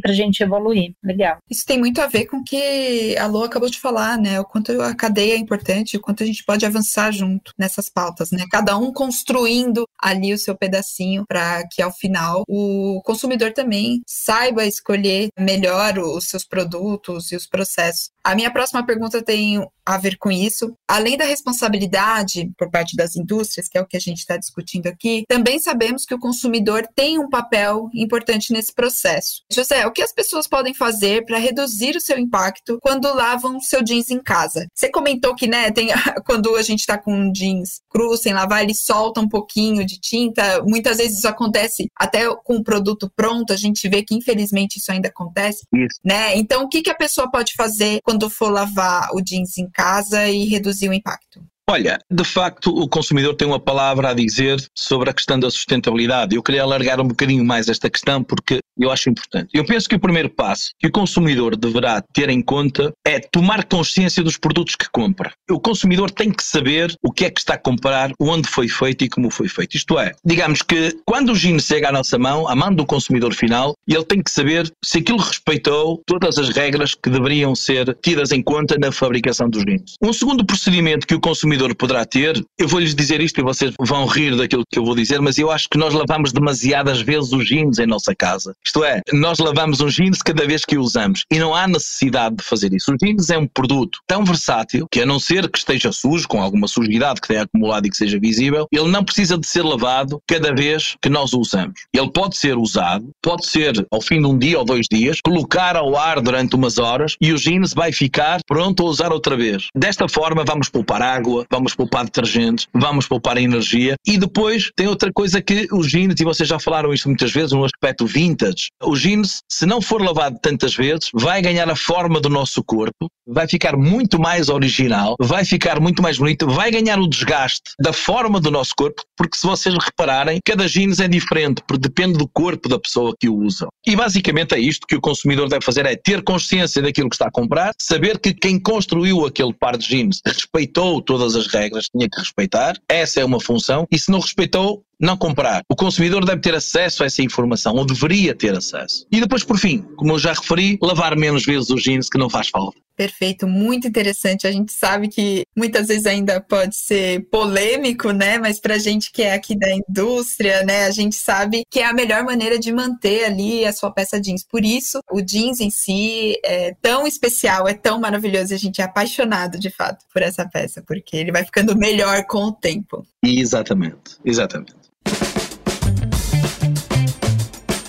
para 0.02 0.12
a 0.12 0.16
gente 0.16 0.42
evoluir. 0.42 0.94
Legal. 1.04 1.38
Isso 1.50 1.66
tem 1.66 1.78
muito 1.78 2.02
a 2.02 2.08
ver 2.08 2.26
com 2.26 2.38
o 2.38 2.44
que 2.44 3.16
a 3.18 3.28
Lô 3.28 3.44
acabou 3.44 3.70
de 3.70 3.80
falar, 3.80 4.18
né? 4.18 4.40
O 4.40 4.46
quanto 4.46 4.72
a 4.82 4.96
cadeia 4.96 5.34
é 5.34 5.38
importante, 5.38 5.98
o 5.98 6.02
quanto 6.02 6.24
a 6.24 6.26
gente 6.26 6.44
pode 6.44 6.66
avançar 6.66 7.12
junto 7.12 7.52
nessas 7.58 7.90
pautas, 7.90 8.32
né? 8.32 8.46
Cada 8.52 8.78
um 8.78 8.92
construindo 8.92 9.86
ali 10.00 10.34
o 10.34 10.38
seu 10.38 10.56
pedacinho 10.56 11.24
para 11.28 11.64
que 11.72 11.82
ao 11.82 11.92
final 11.92 12.44
o 12.48 13.02
consumidor 13.04 13.37
também 13.54 14.02
saiba 14.06 14.62
saiba 14.62 14.66
escolher 14.66 15.30
melhor 15.38 16.00
os 16.00 16.28
seus 16.28 16.46
produtos 16.46 17.32
e 17.32 17.36
os 17.36 17.46
processos. 17.46 18.12
A 18.28 18.36
minha 18.36 18.52
próxima 18.52 18.86
pergunta 18.86 19.24
tem 19.24 19.66
a 19.86 19.98
ver 19.98 20.18
com 20.18 20.30
isso. 20.30 20.76
Além 20.86 21.16
da 21.16 21.24
responsabilidade 21.24 22.52
por 22.58 22.70
parte 22.70 22.94
das 22.94 23.16
indústrias, 23.16 23.70
que 23.70 23.78
é 23.78 23.82
o 23.82 23.88
que 23.88 23.96
a 23.96 24.02
gente 24.02 24.18
está 24.18 24.36
discutindo 24.36 24.88
aqui, 24.88 25.24
também 25.30 25.60
sabemos 25.60 26.04
que 26.04 26.14
o 26.14 26.20
consumidor 26.20 26.86
tem 26.94 27.18
um 27.18 27.30
papel 27.30 27.90
importante 27.94 28.52
nesse 28.52 28.74
processo. 28.74 29.44
José, 29.50 29.88
o 29.88 29.94
que 29.94 30.02
as 30.02 30.12
pessoas 30.12 30.46
podem 30.46 30.74
fazer 30.74 31.24
para 31.24 31.38
reduzir 31.38 31.96
o 31.96 32.02
seu 32.02 32.20
impacto 32.20 32.78
quando 32.82 33.14
lavam 33.16 33.62
seu 33.62 33.82
jeans 33.82 34.12
em 34.12 34.22
casa? 34.22 34.68
Você 34.76 34.92
comentou 34.92 35.34
que, 35.34 35.48
né, 35.48 35.72
tem, 35.72 35.88
quando 36.26 36.54
a 36.58 36.62
gente 36.62 36.82
está 36.82 36.98
com 36.98 37.32
jeans 37.32 37.80
cru, 37.90 38.18
sem 38.18 38.34
lavar, 38.34 38.62
ele 38.62 38.76
solta 38.76 39.22
um 39.22 39.30
pouquinho 39.30 39.86
de 39.86 40.02
tinta. 40.02 40.62
Muitas 40.64 40.98
vezes 40.98 41.20
isso 41.20 41.30
acontece 41.30 41.88
até 41.96 42.26
com 42.44 42.58
o 42.58 42.64
produto 42.64 43.10
pronto, 43.16 43.54
a 43.54 43.58
gente 43.58 43.88
vê 43.88 44.04
que 44.04 44.16
infelizmente 44.16 44.80
isso 44.80 44.92
ainda 44.92 45.08
acontece. 45.08 45.66
Isso. 45.74 45.98
Né? 46.04 46.38
Então, 46.38 46.64
o 46.64 46.68
que, 46.68 46.82
que 46.82 46.90
a 46.90 46.96
pessoa 46.96 47.32
pode 47.32 47.54
fazer 47.54 48.02
quando 48.04 48.17
for 48.30 48.50
lavar 48.50 49.10
o 49.14 49.22
jeans 49.22 49.58
em 49.58 49.70
casa 49.70 50.28
e 50.28 50.46
reduzir 50.46 50.90
o 50.90 50.94
impacto? 50.94 51.46
Olha, 51.70 52.00
de 52.10 52.24
facto, 52.24 52.70
o 52.70 52.88
consumidor 52.88 53.36
tem 53.36 53.46
uma 53.46 53.60
palavra 53.60 54.12
a 54.12 54.14
dizer 54.14 54.58
sobre 54.74 55.10
a 55.10 55.14
questão 55.14 55.38
da 55.38 55.52
sustentabilidade. 55.52 56.34
Eu 56.34 56.42
queria 56.42 56.64
alargar 56.64 57.02
um 57.02 57.08
bocadinho 57.10 57.44
mais 57.44 57.68
esta 57.68 57.90
questão 57.90 58.24
porque 58.24 58.62
eu 58.80 58.90
acho 58.90 59.10
importante. 59.10 59.50
Eu 59.54 59.66
penso 59.66 59.90
que 59.90 59.96
o 59.96 60.00
primeiro 60.00 60.30
passo 60.30 60.70
que 60.80 60.88
o 60.88 60.92
consumidor 60.92 61.58
deverá 61.58 62.02
ter 62.14 62.30
em 62.30 62.42
conta 62.42 62.94
é 63.06 63.20
tomar 63.20 63.66
consciência 63.66 64.24
dos 64.24 64.38
produtos 64.38 64.76
que 64.76 64.90
compra. 64.90 65.34
O 65.52 65.60
consumidor 65.60 66.10
tem 66.10 66.32
que 66.32 66.42
saber 66.42 66.96
o 67.04 67.12
que 67.12 67.26
é 67.26 67.30
que 67.30 67.42
está 67.42 67.56
a 67.56 67.58
comprar, 67.58 68.12
onde 68.18 68.48
foi 68.48 68.70
feito 68.70 69.04
e 69.04 69.10
como 69.10 69.30
foi 69.30 69.50
feito. 69.50 69.76
Isto 69.76 70.00
é, 70.00 70.14
digamos 70.24 70.62
que 70.62 70.98
quando 71.06 71.34
o 71.34 71.36
jeans 71.36 71.66
chega 71.66 71.90
à 71.90 71.92
nossa 71.92 72.18
mão, 72.18 72.48
à 72.48 72.56
mão 72.56 72.74
do 72.74 72.86
consumidor 72.86 73.34
final, 73.34 73.74
ele 73.86 74.06
tem 74.06 74.22
que 74.22 74.32
saber 74.32 74.72
se 74.82 75.00
aquilo 75.00 75.18
respeitou 75.18 76.02
todas 76.06 76.38
as 76.38 76.48
regras 76.48 76.96
que 76.96 77.10
deveriam 77.10 77.54
ser 77.56 77.94
tidas 78.02 78.32
em 78.32 78.42
conta 78.42 78.78
na 78.80 78.90
fabricação 78.90 79.50
dos 79.50 79.66
jeans. 79.66 79.96
Um 80.02 80.14
segundo 80.14 80.46
procedimento 80.46 81.06
que 81.06 81.16
o 81.16 81.20
consumidor 81.20 81.57
consumidor 81.58 81.76
poderá 81.76 82.06
ter. 82.06 82.44
Eu 82.58 82.68
vou-lhes 82.68 82.94
dizer 82.94 83.20
isto 83.22 83.40
e 83.40 83.44
vocês 83.44 83.74
vão 83.80 84.06
rir 84.06 84.36
daquilo 84.36 84.64
que 84.70 84.78
eu 84.80 84.86
vou 84.86 84.96
dizer, 84.96 85.20
mas 85.20 85.38
eu 85.38 85.52
acho 85.52 85.68
que 85.70 85.78
nós 85.78 85.94
lavamos 85.94 86.32
demasiadas 86.32 87.02
vezes 87.02 87.32
os 87.32 87.46
jeans 87.46 87.80
em 87.80 87.88
nossa 87.88 88.16
casa. 88.16 88.54
Isto 88.66 88.84
é, 88.84 89.02
nós 89.12 89.40
lavamos 89.40 89.82
os 89.82 89.94
jeans 89.94 90.22
cada 90.22 90.46
vez 90.46 90.64
que 90.64 90.78
o 90.78 90.82
usamos 90.82 91.24
e 91.32 91.40
não 91.40 91.56
há 91.56 91.68
necessidade 91.68 92.36
de 92.36 92.44
fazer 92.44 92.74
isso. 92.74 92.92
Os 92.92 92.98
jeans 93.02 93.30
é 93.30 93.38
um 93.38 93.48
produto 93.48 94.00
tão 94.08 94.24
versátil 94.24 94.88
que, 94.92 95.02
a 95.02 95.06
não 95.06 95.20
ser 95.20 95.50
que 95.50 95.58
esteja 95.58 95.92
sujo, 95.92 96.28
com 96.28 96.42
alguma 96.42 96.68
sujidade 96.68 97.22
que 97.22 97.28
tenha 97.28 97.44
acumulado 97.44 97.88
e 97.88 97.90
que 97.90 97.98
seja 97.98 98.20
visível, 98.20 98.68
ele 98.72 98.90
não 98.90 99.04
precisa 99.04 99.38
de 99.38 99.48
ser 99.48 99.64
lavado 99.64 100.22
cada 100.28 100.54
vez 100.54 100.96
que 101.02 101.10
nós 101.10 101.34
o 101.34 101.40
usamos. 101.40 101.82
Ele 101.94 102.12
pode 102.12 102.38
ser 102.38 102.58
usado, 102.58 103.10
pode 103.22 103.46
ser 103.46 103.86
ao 103.92 104.02
fim 104.02 104.20
de 104.20 104.28
um 104.28 104.38
dia 104.38 104.60
ou 104.60 104.66
dois 104.66 104.86
dias, 104.92 105.20
colocar 105.22 105.76
ao 105.76 105.98
ar 105.98 106.22
durante 106.22 106.56
umas 106.56 106.78
horas 106.78 107.16
e 107.22 107.32
o 107.34 107.38
jeans 107.38 107.74
vai 107.74 107.92
ficar 107.92 108.40
pronto 108.48 108.84
a 108.84 108.86
usar 108.86 109.12
outra 109.12 109.36
vez. 109.36 109.68
Desta 109.76 110.08
forma, 110.08 110.44
vamos 110.44 110.70
poupar 110.70 111.02
água, 111.02 111.46
vamos 111.52 111.74
poupar 111.74 112.06
detergentes, 112.06 112.68
vamos 112.74 113.08
poupar 113.08 113.38
energia. 113.38 113.96
E 114.06 114.18
depois 114.18 114.72
tem 114.76 114.88
outra 114.88 115.12
coisa 115.12 115.42
que 115.42 115.68
os 115.72 115.88
jeans, 115.88 116.20
e 116.20 116.24
vocês 116.24 116.48
já 116.48 116.60
falaram 116.60 116.94
isto 116.94 117.08
muitas 117.08 117.32
vezes, 117.32 117.54
um 117.54 117.64
aspecto 117.64 118.06
vintage. 118.06 118.70
O 118.84 118.96
jeans, 118.96 119.42
se 119.50 119.66
não 119.66 119.82
for 119.82 120.02
lavado 120.02 120.38
tantas 120.42 120.76
vezes, 120.76 121.10
vai 121.14 121.42
ganhar 121.42 121.70
a 121.70 121.76
forma 121.76 122.20
do 122.20 122.30
nosso 122.30 122.64
corpo, 122.64 123.08
vai 123.28 123.48
ficar 123.48 123.76
muito 123.76 124.20
mais 124.20 124.50
original, 124.50 125.16
vai 125.20 125.44
ficar 125.44 125.80
muito 125.80 126.02
mais 126.02 126.18
bonito, 126.18 126.48
vai 126.48 126.72
ganhar 126.72 127.00
o 127.00 127.08
desgaste 127.08 127.74
da 127.80 127.92
forma 127.92 128.40
do 128.40 128.50
nosso 128.50 128.72
corpo, 128.78 129.04
porque 129.16 129.38
se 129.38 129.46
vocês 129.46 129.76
repararem, 129.76 130.40
cada 130.46 130.68
jeans 130.68 131.00
é 131.00 131.08
diferente, 131.08 131.62
porque 131.68 131.88
depende 131.88 132.18
do 132.18 132.28
corpo 132.28 132.70
da 132.70 132.80
pessoa 132.80 133.14
que 133.20 133.28
o 133.28 133.36
usa. 133.36 133.68
E 133.86 133.96
basicamente 133.96 134.56
é 134.56 134.60
isto 134.60 134.88
que 134.88 134.96
o 134.96 135.02
consumidor 135.02 135.50
deve 135.50 135.64
fazer, 135.64 135.86
é 135.86 135.96
ter 135.96 136.24
consciência 136.24 136.82
daquilo 136.82 137.10
que 137.10 137.16
está 137.16 137.28
a 137.28 137.32
comprar, 137.32 137.74
saber 137.80 138.20
que 138.20 138.34
quem 138.34 138.60
construiu 138.60 139.26
aquele 139.26 139.54
par 139.54 139.78
de 139.78 139.88
jeans 139.88 140.22
respeitou 140.26 141.02
todas 141.02 141.36
as 141.38 141.48
regras 141.48 141.90
tinha 141.90 142.10
que 142.10 142.20
respeitar, 142.20 142.78
essa 142.90 143.20
é 143.22 143.26
uma 143.26 143.40
função, 143.40 143.88
e 143.92 143.98
se 143.98 144.12
não 144.12 144.20
respeitou, 144.20 144.84
não 145.00 145.18
comprar. 145.18 145.62
O 145.70 145.76
consumidor 145.76 146.26
deve 146.26 146.42
ter 146.42 146.56
acesso 146.56 147.04
a 147.04 147.06
essa 147.06 147.22
informação, 147.22 147.76
ou 147.76 147.86
deveria 147.86 148.36
ter 148.36 148.56
acesso. 148.56 149.06
E 149.12 149.20
depois, 149.20 149.44
por 149.44 149.58
fim, 149.58 149.80
como 149.96 150.14
eu 150.14 150.20
já 150.20 150.34
referi, 150.34 150.78
lavar 150.82 151.16
menos 151.16 151.46
vezes 151.46 151.70
os 151.70 151.82
jeans 151.82 152.10
que 152.10 152.18
não 152.18 152.30
faz 152.30 152.50
falta. 152.50 152.78
Perfeito, 152.96 153.48
muito 153.48 153.88
interessante. 153.88 154.48
A 154.48 154.52
gente 154.52 154.74
sabe 154.74 155.08
que 155.08 155.44
muitas 155.56 155.88
vezes 155.88 156.08
ainda 156.08 156.42
pode 156.42 156.76
ser 156.76 157.28
polêmico, 157.30 158.12
né? 158.12 158.40
Mas 158.40 158.60
pra 158.60 158.80
gente 158.80 159.12
que 159.12 159.22
é 159.22 159.34
aqui 159.34 159.56
da 159.56 159.70
indústria, 159.72 160.64
né, 160.64 160.86
a 160.86 160.92
gente 160.92 161.16
sabe 161.16 161.62
que 161.70 161.80
é 161.80 161.86
a 161.86 161.94
melhor 161.94 162.24
maneira 162.24 162.58
de 162.58 162.74
manter 162.74 163.26
ali 163.26 163.64
a 163.66 163.72
sua 163.72 163.92
peça 163.92 164.20
jeans. 164.20 164.44
Por 164.44 164.66
isso, 164.66 165.00
o 165.12 165.22
jeans 165.22 165.60
em 165.60 165.70
si 165.70 166.40
é 166.44 166.74
tão 166.82 167.06
especial, 167.06 167.68
é 167.68 167.76
tão 167.76 168.00
maravilhoso, 168.00 168.56
a 168.56 168.58
gente 168.58 168.82
é 168.82 168.86
apaixonado 168.86 169.60
de 169.60 169.70
fato 169.70 170.04
por 170.12 170.24
essa 170.24 170.50
peça, 170.50 170.84
porque 170.88 171.16
ele 171.16 171.32
vai 171.32 171.46
ficando 171.46 171.78
melhor 171.78 172.26
com 172.26 172.46
o 172.46 172.52
tempo. 172.52 173.06
Exatamente, 173.24 174.18
exatamente. 174.26 174.87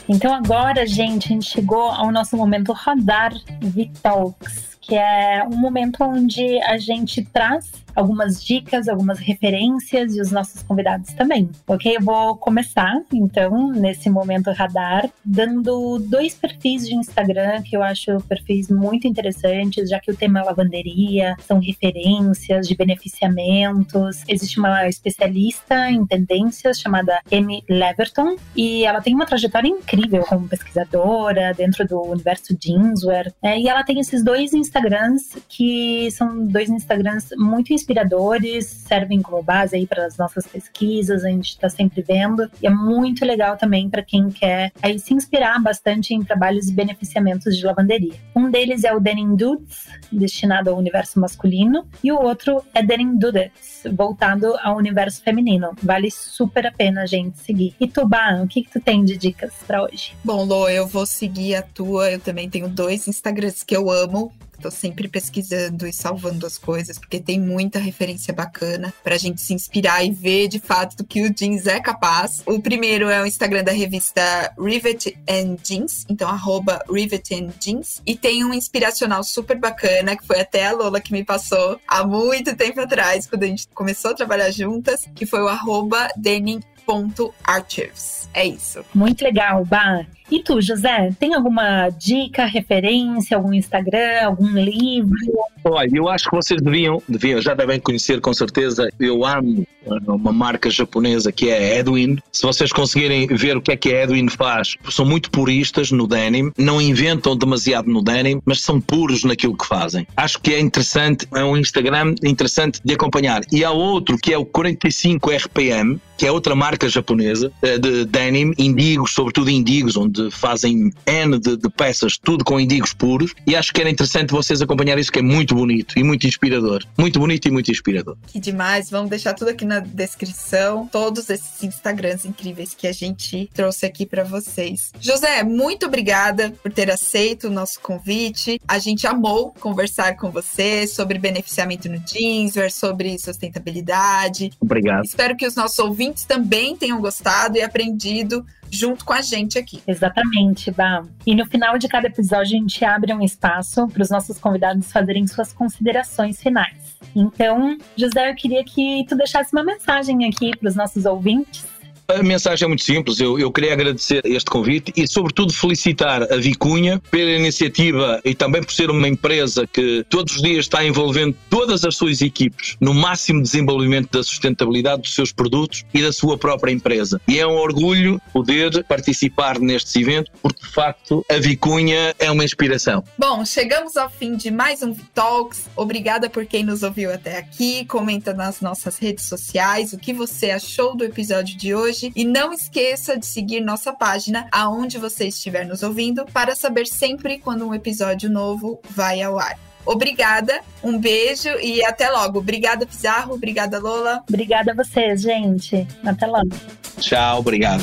Então 0.08 0.32
agora, 0.34 0.86
gente, 0.86 1.26
a 1.26 1.28
gente 1.28 1.46
chegou 1.46 1.82
ao 1.82 2.10
nosso 2.10 2.36
momento 2.36 2.72
Radar 2.72 3.34
Vitalks, 3.60 4.78
que 4.80 4.96
é 4.96 5.44
um 5.44 5.56
momento 5.56 6.02
onde 6.02 6.58
a 6.62 6.78
gente 6.78 7.22
traz 7.26 7.70
algumas 7.98 8.42
dicas, 8.42 8.88
algumas 8.88 9.18
referências 9.18 10.14
e 10.14 10.20
os 10.20 10.30
nossos 10.30 10.62
convidados 10.62 11.12
também. 11.14 11.50
Ok? 11.66 11.96
Eu 11.96 12.00
vou 12.00 12.36
começar, 12.36 13.02
então, 13.12 13.72
nesse 13.72 14.08
momento 14.08 14.52
radar, 14.52 15.10
dando 15.24 15.98
dois 15.98 16.34
perfis 16.34 16.86
de 16.86 16.94
Instagram 16.94 17.62
que 17.62 17.76
eu 17.76 17.82
acho 17.82 18.20
perfis 18.28 18.70
muito 18.70 19.08
interessantes, 19.08 19.90
já 19.90 19.98
que 19.98 20.12
o 20.12 20.16
tema 20.16 20.40
é 20.40 20.42
lavanderia, 20.44 21.36
são 21.40 21.58
referências 21.58 22.68
de 22.68 22.76
beneficiamentos. 22.76 24.22
Existe 24.28 24.60
uma 24.60 24.88
especialista 24.88 25.90
em 25.90 26.06
tendências 26.06 26.78
chamada 26.78 27.20
Amy 27.32 27.64
Leverton 27.68 28.36
e 28.54 28.84
ela 28.84 29.00
tem 29.00 29.14
uma 29.14 29.26
trajetória 29.26 29.68
incrível 29.68 30.22
como 30.22 30.48
pesquisadora 30.48 31.52
dentro 31.52 31.84
do 31.86 32.00
universo 32.00 32.56
jeanswear. 32.58 33.32
É, 33.42 33.58
e 33.58 33.68
ela 33.68 33.82
tem 33.82 33.98
esses 33.98 34.22
dois 34.22 34.52
Instagrams 34.52 35.36
que 35.48 36.08
são 36.12 36.46
dois 36.46 36.70
Instagrams 36.70 37.30
muito 37.36 37.72
inspiradores 37.72 37.87
inspiradores, 37.88 38.66
servem 38.66 39.22
como 39.22 39.42
base 39.42 39.76
aí 39.76 39.86
para 39.86 40.04
as 40.04 40.18
nossas 40.18 40.46
pesquisas, 40.46 41.24
a 41.24 41.28
gente 41.28 41.48
está 41.48 41.70
sempre 41.70 42.02
vendo. 42.02 42.48
E 42.62 42.66
é 42.66 42.70
muito 42.70 43.24
legal 43.24 43.56
também 43.56 43.88
para 43.88 44.02
quem 44.02 44.28
quer 44.28 44.72
aí 44.82 44.98
se 44.98 45.14
inspirar 45.14 45.58
bastante 45.62 46.12
em 46.12 46.22
trabalhos 46.22 46.68
e 46.68 46.72
beneficiamentos 46.72 47.56
de 47.56 47.64
lavanderia. 47.64 48.14
Um 48.36 48.50
deles 48.50 48.84
é 48.84 48.94
o 48.94 49.00
Denim 49.00 49.34
Dudes, 49.34 49.88
destinado 50.12 50.68
ao 50.68 50.76
universo 50.76 51.18
masculino, 51.18 51.86
e 52.04 52.12
o 52.12 52.20
outro 52.20 52.62
é 52.74 52.82
Denim 52.82 53.16
Dudes, 53.16 53.84
voltado 53.92 54.54
ao 54.62 54.76
universo 54.76 55.22
feminino. 55.22 55.70
Vale 55.82 56.10
super 56.10 56.66
a 56.66 56.72
pena 56.72 57.02
a 57.02 57.06
gente 57.06 57.38
seguir. 57.38 57.74
E 57.80 57.88
tu, 57.88 58.06
Ban, 58.06 58.42
o 58.42 58.48
que, 58.48 58.62
que 58.62 58.70
tu 58.70 58.80
tem 58.80 59.04
de 59.04 59.16
dicas 59.16 59.54
para 59.66 59.82
hoje? 59.82 60.14
Bom, 60.22 60.44
Lô, 60.44 60.68
eu 60.68 60.86
vou 60.86 61.06
seguir 61.06 61.54
a 61.54 61.62
tua. 61.62 62.10
Eu 62.10 62.20
também 62.20 62.50
tenho 62.50 62.68
dois 62.68 63.08
Instagrams 63.08 63.62
que 63.62 63.76
eu 63.76 63.90
amo. 63.90 64.32
Tô 64.60 64.70
sempre 64.70 65.08
pesquisando 65.08 65.86
e 65.86 65.92
salvando 65.92 66.46
as 66.46 66.58
coisas, 66.58 66.98
porque 66.98 67.20
tem 67.20 67.40
muita 67.40 67.78
referência 67.78 68.34
bacana 68.34 68.92
pra 69.04 69.16
gente 69.16 69.40
se 69.40 69.54
inspirar 69.54 70.04
e 70.04 70.10
ver 70.10 70.48
de 70.48 70.58
fato 70.58 70.96
do 70.96 71.04
que 71.04 71.22
o 71.22 71.32
jeans 71.32 71.66
é 71.66 71.80
capaz. 71.80 72.42
O 72.44 72.60
primeiro 72.60 73.08
é 73.08 73.22
o 73.22 73.26
Instagram 73.26 73.64
da 73.64 73.72
revista 73.72 74.52
Rivet 74.58 75.16
and 75.28 75.56
Jeans, 75.62 76.04
então 76.08 76.28
arroba 76.28 76.82
Rivet 76.90 77.34
and 77.34 77.50
Jeans. 77.58 78.02
E 78.06 78.16
tem 78.16 78.44
um 78.44 78.52
inspiracional 78.52 79.22
super 79.22 79.56
bacana, 79.58 80.16
que 80.16 80.26
foi 80.26 80.40
até 80.40 80.66
a 80.66 80.72
Lola 80.72 81.00
que 81.00 81.12
me 81.12 81.24
passou 81.24 81.80
há 81.86 82.04
muito 82.06 82.56
tempo 82.56 82.80
atrás, 82.80 83.26
quando 83.26 83.44
a 83.44 83.46
gente 83.46 83.68
começou 83.68 84.10
a 84.10 84.14
trabalhar 84.14 84.50
juntas, 84.50 85.08
que 85.14 85.26
foi 85.26 85.42
o 85.42 85.48
arroba 85.48 86.08
denim.archives. 86.16 88.28
É 88.34 88.46
isso. 88.46 88.84
Muito 88.94 89.22
legal, 89.22 89.64
Bah. 89.64 90.04
E 90.30 90.40
tu, 90.40 90.60
José, 90.60 91.10
tem 91.18 91.34
alguma 91.34 91.88
dica, 91.88 92.44
referência, 92.44 93.36
algum 93.36 93.52
Instagram, 93.52 94.26
algum 94.26 94.48
livro? 94.48 95.16
Olha, 95.64 95.90
eu 95.92 96.08
acho 96.08 96.28
que 96.28 96.36
vocês 96.36 96.60
deviam, 96.60 97.02
deviam, 97.08 97.40
já 97.40 97.54
devem 97.54 97.80
conhecer 97.80 98.20
com 98.20 98.32
certeza, 98.32 98.90
eu 99.00 99.24
amo 99.24 99.66
uma 100.06 100.32
marca 100.32 100.70
japonesa 100.70 101.32
que 101.32 101.48
é 101.48 101.78
Edwin. 101.78 102.18
Se 102.30 102.42
vocês 102.42 102.72
conseguirem 102.72 103.26
ver 103.26 103.56
o 103.56 103.62
que 103.62 103.72
é 103.72 103.76
que 103.76 103.92
a 103.92 104.04
Edwin 104.04 104.28
faz, 104.28 104.76
são 104.90 105.04
muito 105.04 105.30
puristas 105.30 105.90
no 105.90 106.06
denim, 106.06 106.52
não 106.58 106.80
inventam 106.80 107.36
demasiado 107.36 107.90
no 107.90 108.02
denim, 108.02 108.40
mas 108.44 108.60
são 108.60 108.80
puros 108.80 109.24
naquilo 109.24 109.56
que 109.56 109.66
fazem. 109.66 110.06
Acho 110.16 110.40
que 110.40 110.52
é 110.52 110.60
interessante, 110.60 111.26
é 111.34 111.44
um 111.44 111.56
Instagram 111.56 112.14
interessante 112.22 112.80
de 112.84 112.94
acompanhar. 112.94 113.42
E 113.50 113.64
há 113.64 113.70
outro 113.70 114.18
que 114.18 114.32
é 114.32 114.38
o 114.38 114.44
45 114.44 115.30
RPM, 115.30 116.00
que 116.16 116.26
é 116.26 116.32
outra 116.32 116.54
marca 116.54 116.88
japonesa 116.88 117.52
eh, 117.62 117.78
de 117.78 118.04
denim, 118.04 118.52
indigos, 118.58 119.12
sobretudo 119.12 119.50
indigos, 119.50 119.96
onde 119.96 120.17
fazem 120.30 120.92
N 121.06 121.38
de, 121.38 121.56
de, 121.56 121.68
peças, 121.70 122.18
tudo 122.18 122.44
com 122.44 122.58
indigos 122.58 122.92
puros. 122.92 123.34
E 123.46 123.54
acho 123.54 123.72
que 123.72 123.80
era 123.80 123.90
interessante 123.90 124.30
vocês 124.30 124.60
acompanhar 124.60 124.98
isso, 124.98 125.12
que 125.12 125.18
é 125.18 125.22
muito 125.22 125.54
bonito 125.54 125.98
e 125.98 126.02
muito 126.02 126.26
inspirador. 126.26 126.84
Muito 126.96 127.18
bonito 127.18 127.48
e 127.48 127.50
muito 127.50 127.70
inspirador. 127.70 128.16
Que 128.26 128.40
demais. 128.40 128.90
Vamos 128.90 129.10
deixar 129.10 129.34
tudo 129.34 129.48
aqui 129.48 129.64
na 129.64 129.80
descrição, 129.80 130.86
todos 130.86 131.30
esses 131.30 131.62
Instagrams 131.62 132.24
incríveis 132.24 132.74
que 132.74 132.86
a 132.86 132.92
gente 132.92 133.48
trouxe 133.54 133.86
aqui 133.86 134.06
para 134.06 134.24
vocês. 134.24 134.92
José, 135.00 135.42
muito 135.42 135.86
obrigada 135.86 136.52
por 136.62 136.72
ter 136.72 136.90
aceito 136.90 137.48
o 137.48 137.50
nosso 137.50 137.80
convite. 137.80 138.60
A 138.66 138.78
gente 138.78 139.06
amou 139.06 139.54
conversar 139.58 140.16
com 140.16 140.30
você 140.30 140.86
sobre 140.86 141.18
beneficiamento 141.18 141.88
no 141.88 142.02
jeanswear, 142.06 142.70
sobre 142.70 143.18
sustentabilidade. 143.18 144.50
Obrigado. 144.60 145.04
Espero 145.04 145.36
que 145.36 145.46
os 145.46 145.54
nossos 145.54 145.78
ouvintes 145.78 146.24
também 146.24 146.76
tenham 146.76 147.00
gostado 147.00 147.58
e 147.58 147.62
aprendido 147.62 148.44
junto 148.70 149.04
com 149.04 149.12
a 149.12 149.20
gente 149.20 149.58
aqui. 149.58 149.82
Exatamente, 149.86 150.70
Bá. 150.70 151.04
E 151.26 151.34
no 151.34 151.46
final 151.46 151.78
de 151.78 151.88
cada 151.88 152.06
episódio 152.06 152.56
a 152.56 152.60
gente 152.60 152.84
abre 152.84 153.12
um 153.12 153.22
espaço 153.22 153.86
para 153.88 154.02
os 154.02 154.10
nossos 154.10 154.38
convidados 154.38 154.90
fazerem 154.90 155.26
suas 155.26 155.52
considerações 155.52 156.40
finais. 156.40 156.96
Então, 157.14 157.78
José, 157.96 158.30
eu 158.30 158.34
queria 158.34 158.64
que 158.64 159.04
tu 159.08 159.16
deixasse 159.16 159.52
uma 159.52 159.64
mensagem 159.64 160.26
aqui 160.26 160.56
para 160.56 160.68
os 160.68 160.76
nossos 160.76 161.04
ouvintes 161.04 161.66
a 162.10 162.22
mensagem 162.22 162.64
é 162.64 162.68
muito 162.68 162.82
simples. 162.82 163.20
Eu, 163.20 163.38
eu 163.38 163.52
queria 163.52 163.74
agradecer 163.74 164.22
este 164.24 164.50
convite 164.50 164.92
e, 164.96 165.06
sobretudo, 165.06 165.52
felicitar 165.52 166.22
a 166.32 166.36
Vicunha 166.36 167.00
pela 167.10 167.30
iniciativa 167.30 168.18
e 168.24 168.34
também 168.34 168.62
por 168.62 168.72
ser 168.72 168.90
uma 168.90 169.06
empresa 169.06 169.66
que 169.66 170.04
todos 170.08 170.36
os 170.36 170.42
dias 170.42 170.60
está 170.60 170.82
envolvendo 170.82 171.36
todas 171.50 171.84
as 171.84 171.96
suas 171.96 172.22
equipes 172.22 172.76
no 172.80 172.94
máximo 172.94 173.42
desenvolvimento 173.42 174.10
da 174.10 174.22
sustentabilidade 174.22 175.02
dos 175.02 175.14
seus 175.14 175.32
produtos 175.32 175.84
e 175.92 176.02
da 176.02 176.10
sua 176.10 176.38
própria 176.38 176.72
empresa. 176.72 177.20
E 177.28 177.38
é 177.38 177.46
um 177.46 177.56
orgulho 177.56 178.18
poder 178.32 178.82
participar 178.84 179.58
nestes 179.58 179.94
eventos, 179.96 180.32
porque 180.40 180.62
de 180.62 180.72
facto 180.72 181.24
a 181.30 181.36
Vicunha 181.36 182.14
é 182.18 182.30
uma 182.30 182.44
inspiração. 182.44 183.04
Bom, 183.18 183.44
chegamos 183.44 183.98
ao 183.98 184.08
fim 184.08 184.34
de 184.34 184.50
mais 184.50 184.82
um 184.82 184.94
Talks. 185.14 185.66
Obrigada 185.76 186.30
por 186.30 186.46
quem 186.46 186.64
nos 186.64 186.82
ouviu 186.82 187.12
até 187.12 187.36
aqui. 187.36 187.84
Comenta 187.84 188.32
nas 188.32 188.62
nossas 188.62 188.96
redes 188.96 189.26
sociais 189.26 189.92
o 189.92 189.98
que 189.98 190.14
você 190.14 190.50
achou 190.50 190.96
do 190.96 191.04
episódio 191.04 191.54
de 191.58 191.74
hoje 191.74 191.97
hoje 191.98 192.12
e 192.14 192.24
não 192.24 192.52
esqueça 192.52 193.18
de 193.18 193.26
seguir 193.26 193.60
nossa 193.60 193.92
página 193.92 194.46
aonde 194.52 194.98
você 194.98 195.26
estiver 195.26 195.66
nos 195.66 195.82
ouvindo 195.82 196.24
para 196.26 196.54
saber 196.54 196.86
sempre 196.86 197.38
quando 197.38 197.66
um 197.66 197.74
episódio 197.74 198.30
novo 198.30 198.80
vai 198.90 199.20
ao 199.20 199.38
ar. 199.38 199.58
Obrigada, 199.84 200.60
um 200.82 200.98
beijo 200.98 201.48
e 201.60 201.82
até 201.82 202.10
logo. 202.10 202.38
Obrigada, 202.38 202.86
Pizarro. 202.86 203.34
Obrigada, 203.34 203.78
Lola. 203.78 204.22
Obrigada 204.28 204.72
a 204.72 204.74
vocês, 204.74 205.22
gente. 205.22 205.86
Até 206.04 206.26
logo. 206.26 206.50
Tchau, 206.98 207.38
obrigado. 207.38 207.82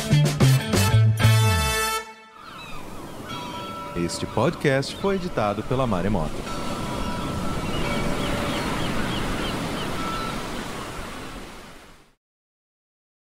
Este 3.95 4.25
podcast 4.27 4.95
foi 4.97 5.15
editado 5.15 5.63
pela 5.63 5.87
Maremoto. 5.87 6.74